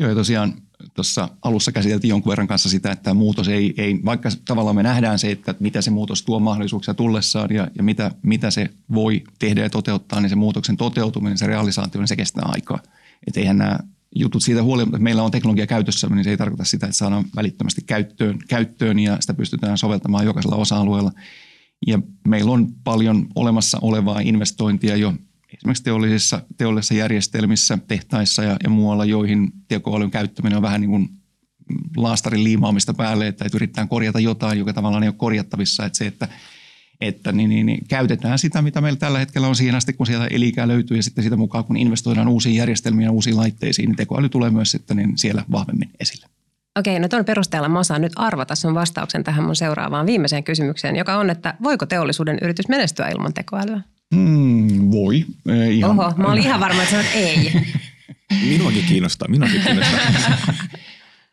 Joo, 0.00 0.08
ja 0.08 0.14
tosiaan 0.14 0.54
tuossa 0.94 1.28
alussa 1.42 1.72
käsiteltiin 1.72 2.08
jonkun 2.08 2.30
verran 2.30 2.46
kanssa 2.46 2.68
sitä, 2.68 2.92
että 2.92 3.14
muutos 3.14 3.48
ei, 3.48 3.74
ei, 3.76 4.00
vaikka 4.04 4.28
tavallaan 4.44 4.76
me 4.76 4.82
nähdään 4.82 5.18
se, 5.18 5.30
että 5.30 5.54
mitä 5.60 5.82
se 5.82 5.90
muutos 5.90 6.22
tuo 6.22 6.40
mahdollisuuksia 6.40 6.94
tullessaan 6.94 7.54
ja, 7.54 7.68
ja 7.76 7.82
mitä, 7.82 8.10
mitä 8.22 8.50
se 8.50 8.70
voi 8.94 9.24
tehdä 9.38 9.62
ja 9.62 9.70
toteuttaa, 9.70 10.20
niin 10.20 10.30
se 10.30 10.36
muutoksen 10.36 10.76
toteutuminen, 10.76 11.38
se 11.38 11.46
realisaatio, 11.46 12.00
niin 12.00 12.08
se 12.08 12.16
kestää 12.16 12.44
aikaa. 12.46 12.78
Että 13.26 13.40
eihän 13.40 13.58
nämä 13.58 13.78
jutut 14.14 14.42
siitä 14.42 14.62
huolimatta, 14.62 14.96
että 14.96 15.04
meillä 15.04 15.22
on 15.22 15.30
teknologia 15.30 15.66
käytössä, 15.66 16.06
niin 16.06 16.24
se 16.24 16.30
ei 16.30 16.36
tarkoita 16.36 16.64
sitä, 16.64 16.86
että 16.86 16.96
saadaan 16.96 17.24
välittömästi 17.36 17.82
käyttöön, 17.86 18.38
käyttöön 18.48 18.98
ja 18.98 19.16
sitä 19.20 19.34
pystytään 19.34 19.78
soveltamaan 19.78 20.24
jokaisella 20.24 20.56
osa-alueella. 20.56 21.12
Ja 21.86 21.98
meillä 22.28 22.52
on 22.52 22.72
paljon 22.84 23.26
olemassa 23.34 23.78
olevaa 23.82 24.20
investointia 24.20 24.96
jo 24.96 25.14
esimerkiksi 25.64 25.84
teollisissa, 25.84 26.42
teollisissa 26.56 26.94
järjestelmissä, 26.94 27.78
tehtaissa 27.88 28.42
ja, 28.42 28.56
ja 28.64 28.70
muualla, 28.70 29.04
joihin 29.04 29.52
tekoälyn 29.68 30.10
käyttäminen 30.10 30.56
on 30.56 30.62
vähän 30.62 30.80
niin 30.80 30.90
kuin 30.90 31.08
laastarin 31.96 32.44
liimaamista 32.44 32.94
päälle, 32.94 33.26
että, 33.28 33.44
yritetään 33.54 33.88
korjata 33.88 34.20
jotain, 34.20 34.58
joka 34.58 34.72
tavallaan 34.72 35.02
ei 35.02 35.08
ole 35.08 35.14
korjattavissa. 35.18 35.86
Että 35.86 35.98
se, 35.98 36.06
että, 36.06 36.28
että 37.00 37.32
niin, 37.32 37.50
niin, 37.50 37.66
niin, 37.66 37.88
käytetään 37.88 38.38
sitä, 38.38 38.62
mitä 38.62 38.80
meillä 38.80 38.98
tällä 38.98 39.18
hetkellä 39.18 39.48
on 39.48 39.56
siihen 39.56 39.74
asti, 39.74 39.92
kun 39.92 40.06
sieltä 40.06 40.26
elikää 40.26 40.68
löytyy 40.68 40.96
ja 40.96 41.02
sitten 41.02 41.24
sitä 41.24 41.36
mukaan, 41.36 41.64
kun 41.64 41.76
investoidaan 41.76 42.28
uusiin 42.28 42.56
järjestelmiin 42.56 43.04
ja 43.04 43.12
uusiin 43.12 43.36
laitteisiin, 43.36 43.88
niin 43.88 43.96
tekoäly 43.96 44.28
tulee 44.28 44.50
myös 44.50 44.70
sitten 44.70 44.96
niin 44.96 45.18
siellä 45.18 45.44
vahvemmin 45.52 45.90
esille. 46.00 46.26
Okei, 46.78 47.00
no 47.00 47.08
tuon 47.08 47.24
perusteella 47.24 47.68
mä 47.68 47.78
osaan 47.78 48.00
nyt 48.00 48.12
arvata 48.16 48.54
sun 48.54 48.74
vastauksen 48.74 49.24
tähän 49.24 49.44
mun 49.44 49.56
seuraavaan 49.56 50.06
viimeiseen 50.06 50.44
kysymykseen, 50.44 50.96
joka 50.96 51.16
on, 51.16 51.30
että 51.30 51.54
voiko 51.62 51.86
teollisuuden 51.86 52.38
yritys 52.42 52.68
menestyä 52.68 53.08
ilman 53.08 53.34
tekoälyä? 53.34 53.80
Mm, 54.14 54.90
voi. 54.90 55.24
Ihan. 55.70 55.90
Oho, 55.90 56.12
mä 56.16 56.32
olin 56.32 56.42
ihan 56.42 56.60
varma, 56.60 56.82
että 56.82 56.90
sanoit 56.90 57.14
ei. 57.14 57.52
Minuakin 58.50 58.84
kiinnostaa, 58.88 59.28
minuakin 59.28 59.62
kiinnostaa. 59.62 60.00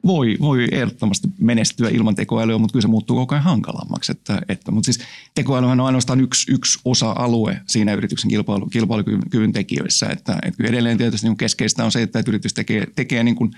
voi, 0.06 0.38
voi 0.42 0.68
ehdottomasti 0.72 1.28
menestyä 1.40 1.90
ilman 1.90 2.16
tekoälyä, 2.16 2.58
mutta 2.58 2.74
kyllä 2.74 2.82
se 2.82 2.88
muuttuu 2.88 3.16
koko 3.16 3.36
ajan 3.36 3.44
hankalammaksi. 3.44 4.12
Että, 4.12 4.42
että, 4.50 4.72
mutta 4.72 4.86
siis 4.86 5.00
tekoälyhän 5.36 5.80
on 5.80 5.86
ainoastaan 5.86 6.22
yksi, 6.22 6.52
yksi 6.52 6.80
osa-alue 6.86 7.62
siinä 7.68 7.94
yrityksen 7.94 8.30
kilpailu, 8.30 8.66
kilpailukyvyn 8.66 9.54
tekijöissä. 9.54 10.06
Että, 10.06 10.40
että 10.44 10.64
edelleen 10.68 10.98
tietysti 10.98 11.28
niin 11.28 11.38
keskeistä 11.38 11.86
on 11.86 11.92
se, 11.92 12.02
että 12.02 12.24
yritys 12.28 12.54
tekee, 12.54 12.88
tekee, 12.96 13.24
niin 13.24 13.36
kuin, 13.36 13.52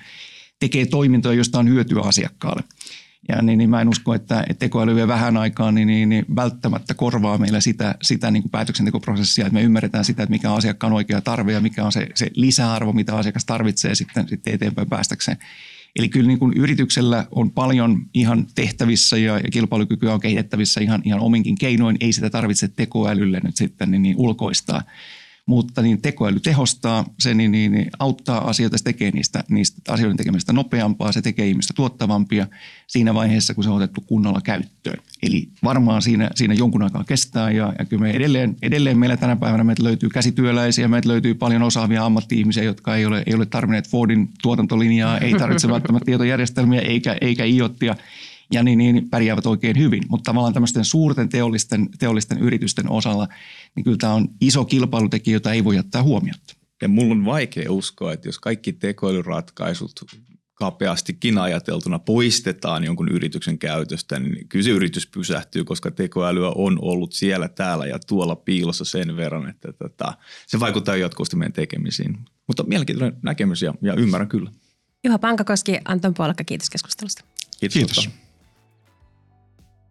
tekee 0.60 0.86
toimintoja, 0.86 1.36
joista 1.36 1.60
on 1.60 1.70
hyötyä 1.70 2.02
asiakkaalle. 2.02 2.64
Ja 3.30 3.42
niin, 3.42 3.58
niin 3.58 3.70
mä 3.70 3.82
en 3.82 3.90
usko, 3.90 4.14
että, 4.14 4.46
tekoäly 4.60 4.96
vielä 4.96 5.08
vähän 5.08 5.38
aikaa 5.38 5.72
niin, 5.72 5.88
niin, 5.88 6.10
niin 6.10 6.26
välttämättä 6.36 6.94
korvaa 6.94 7.38
meillä 7.38 7.60
sitä, 7.60 7.96
sitä 8.02 8.32
niin 8.32 8.44
kuin 8.44 8.52
päätöksentekoprosessia, 8.52 9.46
että 9.46 9.54
me 9.54 9.62
ymmärretään 9.62 10.06
sitä, 10.06 10.24
että 10.24 10.32
mikä 10.32 10.52
on 10.52 10.58
asiakkaan 10.58 10.94
oikea 10.94 11.22
tarve 11.22 11.52
ja 11.52 11.62
mikä 11.62 11.86
on 11.86 11.92
se, 11.92 12.08
se 12.16 12.32
lisäarvo, 12.36 12.92
mitä 12.92 13.16
asiakas 13.16 13.46
tarvitsee 13.46 13.96
sitten, 13.96 14.28
sitten 14.28 14.54
eteenpäin 14.54 14.90
päästäkseen. 14.90 15.38
Eli 15.96 16.10
kyllä 16.10 16.28
niin 16.28 16.40
kuin 16.40 16.54
yrityksellä 16.58 17.28
on 17.32 17.52
paljon 17.52 18.06
ihan 18.14 18.48
tehtävissä 18.56 19.18
ja, 19.18 19.40
ja 19.40 19.52
kilpailukykyä 19.52 20.14
on 20.14 20.20
kehitettävissä 20.20 20.82
ihan, 20.82 21.02
ihan 21.06 21.20
ominkin 21.20 21.58
keinoin. 21.58 21.98
Ei 22.00 22.14
sitä 22.14 22.30
tarvitse 22.30 22.68
tekoälylle 22.68 23.40
nyt 23.44 23.56
sitten 23.56 23.92
niin, 23.92 24.02
niin 24.02 24.16
ulkoistaa 24.18 24.82
mutta 25.46 25.82
niin 25.82 26.02
tekoäly 26.02 26.40
tehostaa, 26.40 27.06
se 27.20 27.34
niin, 27.34 27.52
niin, 27.52 27.72
niin 27.72 27.90
auttaa 28.00 28.50
asioita, 28.50 28.78
se 28.78 28.84
tekee 28.84 29.12
niistä, 29.12 29.44
niistä 29.50 29.94
asioiden 29.94 30.18
tekemistä 30.18 30.54
nopeampaa, 30.54 31.12
se 31.12 31.22
tekee 31.22 31.48
ihmistä 31.48 31.74
tuottavampia 31.76 32.48
siinä 32.88 33.14
vaiheessa, 33.14 33.54
kun 33.54 33.64
se 33.64 33.70
on 33.70 33.76
otettu 33.76 34.02
kunnolla 34.02 34.42
käyttöön. 34.42 34.98
Eli 35.24 35.48
varmaan 35.64 36.02
siinä, 36.02 36.30
siinä 36.36 36.54
jonkun 36.54 36.84
aikaa 36.84 37.04
kestää 37.04 37.52
ja, 37.52 37.74
ja 37.80 37.86
kyllä 37.86 38.02
me 38.02 38.12
edelleen, 38.12 38.56
edelleen 38.62 38.98
meillä 38.98 39.18
tänä 39.18 39.36
päivänä 39.36 39.64
meiltä 39.64 39.84
löytyy 39.84 40.10
käsityöläisiä, 40.10 40.88
meiltä 40.88 41.10
löytyy 41.10 41.34
paljon 41.34 41.64
osaavia 41.64 42.06
ammatti-ihmisiä, 42.06 42.64
jotka 42.64 42.96
ei 42.96 43.06
ole, 43.06 43.24
ei 43.26 43.34
ole 43.34 43.46
tarvinneet 43.46 43.90
Fordin 43.90 44.30
tuotantolinjaa, 44.42 45.18
ei 45.18 45.34
tarvitse 45.34 45.68
välttämättä 45.74 46.06
tietojärjestelmiä 46.06 46.82
eikä, 46.82 47.16
eikä 47.22 47.46
iottia 47.46 47.96
ja 48.52 48.64
niin, 48.64 48.78
niin 48.78 49.10
pärjäävät 49.10 49.46
oikein 49.46 49.78
hyvin. 49.78 50.04
Mutta 50.10 50.30
tavallaan 50.30 50.54
tämmöisten 50.54 50.86
suurten 50.86 51.30
teollisten, 51.30 51.90
teollisten 52.00 52.38
yritysten 52.38 52.92
osalla, 52.92 53.28
niin 53.76 53.84
kyllä 53.84 53.98
tämä 53.98 54.14
on 54.14 54.28
iso 54.42 54.66
kilpailutekijä, 54.66 55.36
jota 55.36 55.54
ei 55.54 55.64
voi 55.64 55.76
jättää 55.76 56.04
huomiota. 56.04 56.56
Ja 56.82 56.88
mulla 56.88 57.12
on 57.12 57.26
vaikea 57.26 57.72
uskoa, 57.72 58.14
että 58.14 58.28
jos 58.28 58.40
kaikki 58.40 58.74
tekoälyratkaisut 58.74 60.06
kapeastikin 60.54 61.38
ajateltuna 61.38 62.00
poistetaan 62.00 62.84
jonkun 62.84 63.10
yrityksen 63.10 63.60
käytöstä, 63.60 64.20
niin 64.20 64.48
kyllä 64.48 64.64
se 64.64 64.70
yritys 64.70 65.08
pysähtyy, 65.08 65.64
koska 65.64 65.92
tekoälyä 65.92 66.52
on 66.56 66.78
ollut 66.82 67.14
siellä, 67.14 67.50
täällä 67.50 67.86
ja 67.86 68.00
tuolla 68.00 68.36
piilossa 68.36 68.86
sen 68.86 69.18
verran, 69.18 69.50
että 69.50 69.74
tota, 69.74 70.14
se 70.48 70.60
vaikuttaa 70.60 70.96
jatkuvasti 70.96 71.36
meidän 71.36 71.54
tekemisiin. 71.54 72.18
Mutta 72.48 72.64
mielenkiintoinen 72.64 73.20
näkemys 73.22 73.62
ja, 73.62 73.74
ja 73.82 73.94
ymmärrän 73.94 74.30
kyllä. 74.30 74.52
Juha 75.04 75.20
Pankakoski, 75.20 75.78
Anton 75.86 76.14
Puolakka, 76.14 76.44
kiitos 76.44 76.70
keskustelusta. 76.70 77.24
Kiitos. 77.60 77.74
kiitos. 77.74 78.10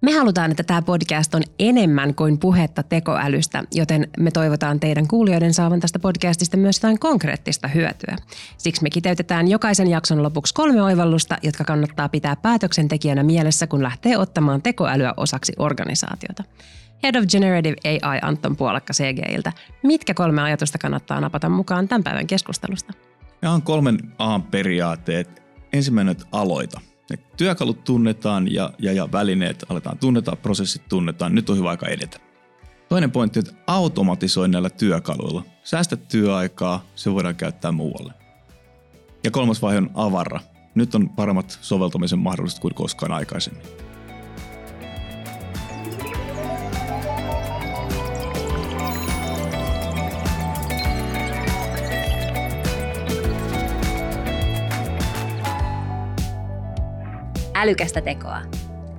Me 0.03 0.13
halutaan, 0.13 0.51
että 0.51 0.63
tämä 0.63 0.83
podcast 0.83 1.35
on 1.35 1.43
enemmän 1.59 2.15
kuin 2.15 2.39
puhetta 2.39 2.83
tekoälystä, 2.83 3.65
joten 3.73 4.09
me 4.19 4.31
toivotaan 4.31 4.81
teidän 4.81 5.09
kuulijoiden 5.09 5.55
saavan 5.55 5.81
tästä 5.81 5.99
podcastista 5.99 6.57
myös 6.57 6.77
jotain 6.77 6.99
konkreettista 6.99 7.69
hyötyä. 7.69 8.17
Siksi 8.59 8.83
me 8.83 8.91
kiteytetään 8.91 9.49
jokaisen 9.49 9.91
jakson 9.91 10.23
lopuksi 10.23 10.55
kolme 10.55 10.83
oivallusta, 10.83 11.39
jotka 11.43 11.65
kannattaa 11.65 12.09
pitää 12.09 12.37
päätöksentekijänä 12.37 13.23
mielessä, 13.23 13.67
kun 13.67 13.83
lähtee 13.83 14.19
ottamaan 14.19 14.63
tekoälyä 14.63 15.15
osaksi 15.17 15.53
organisaatiota. 15.59 16.45
Head 17.03 17.15
of 17.15 17.25
Generative 17.25 17.77
AI 17.85 18.19
Anton 18.23 18.57
Puolakka 18.57 18.93
CGiltä. 18.93 19.53
Mitkä 19.83 20.15
kolme 20.15 20.43
ajatusta 20.43 20.79
kannattaa 20.79 21.21
napata 21.21 21.49
mukaan 21.49 21.89
tämän 21.89 22.05
päivän 22.05 22.27
keskustelusta? 22.27 22.93
Ja 23.43 23.51
on 23.51 23.63
kolmen 23.63 23.99
A-periaatteet. 24.19 25.43
Ensimmäinen, 25.73 26.13
että 26.13 26.27
aloita– 26.33 26.81
ne 27.13 27.19
työkalut 27.37 27.85
tunnetaan 27.85 28.53
ja, 28.55 28.71
ja, 28.79 28.93
ja 28.93 29.13
välineet 29.13 29.65
aletaan 29.69 29.99
tunnetaan, 29.99 30.39
prosessit 30.39 30.83
tunnetaan. 30.89 31.35
Nyt 31.35 31.51
on 31.51 31.59
hyvä 31.59 31.71
aika 31.71 31.89
edetä. 31.89 32.19
Toinen 32.89 33.11
pointti 33.11 33.39
on, 33.39 33.45
että 33.47 33.63
automatisoi 33.67 34.49
näillä 34.49 34.71
työkaluilla. 34.71 35.45
Säästä 35.65 35.97
työaikaa, 35.97 36.85
se 36.95 37.13
voidaan 37.13 37.37
käyttää 37.37 37.73
muualle. 37.73 38.13
Ja 39.25 39.31
kolmas 39.31 39.63
vaihe 39.63 39.79
on 39.79 39.91
avarra. 39.95 40.41
Nyt 40.75 40.95
on 40.95 41.09
paremmat 41.09 41.59
soveltamisen 41.61 42.19
mahdollisuudet 42.19 42.63
kuin 42.63 42.75
koskaan 42.75 43.13
aikaisemmin. 43.13 43.63
Älykästä 57.55 58.01
tekoa. 58.01 58.43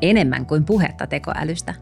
Enemmän 0.01 0.45
kuin 0.45 0.65
puhetta 0.65 1.07
tekoälystä. 1.07 1.73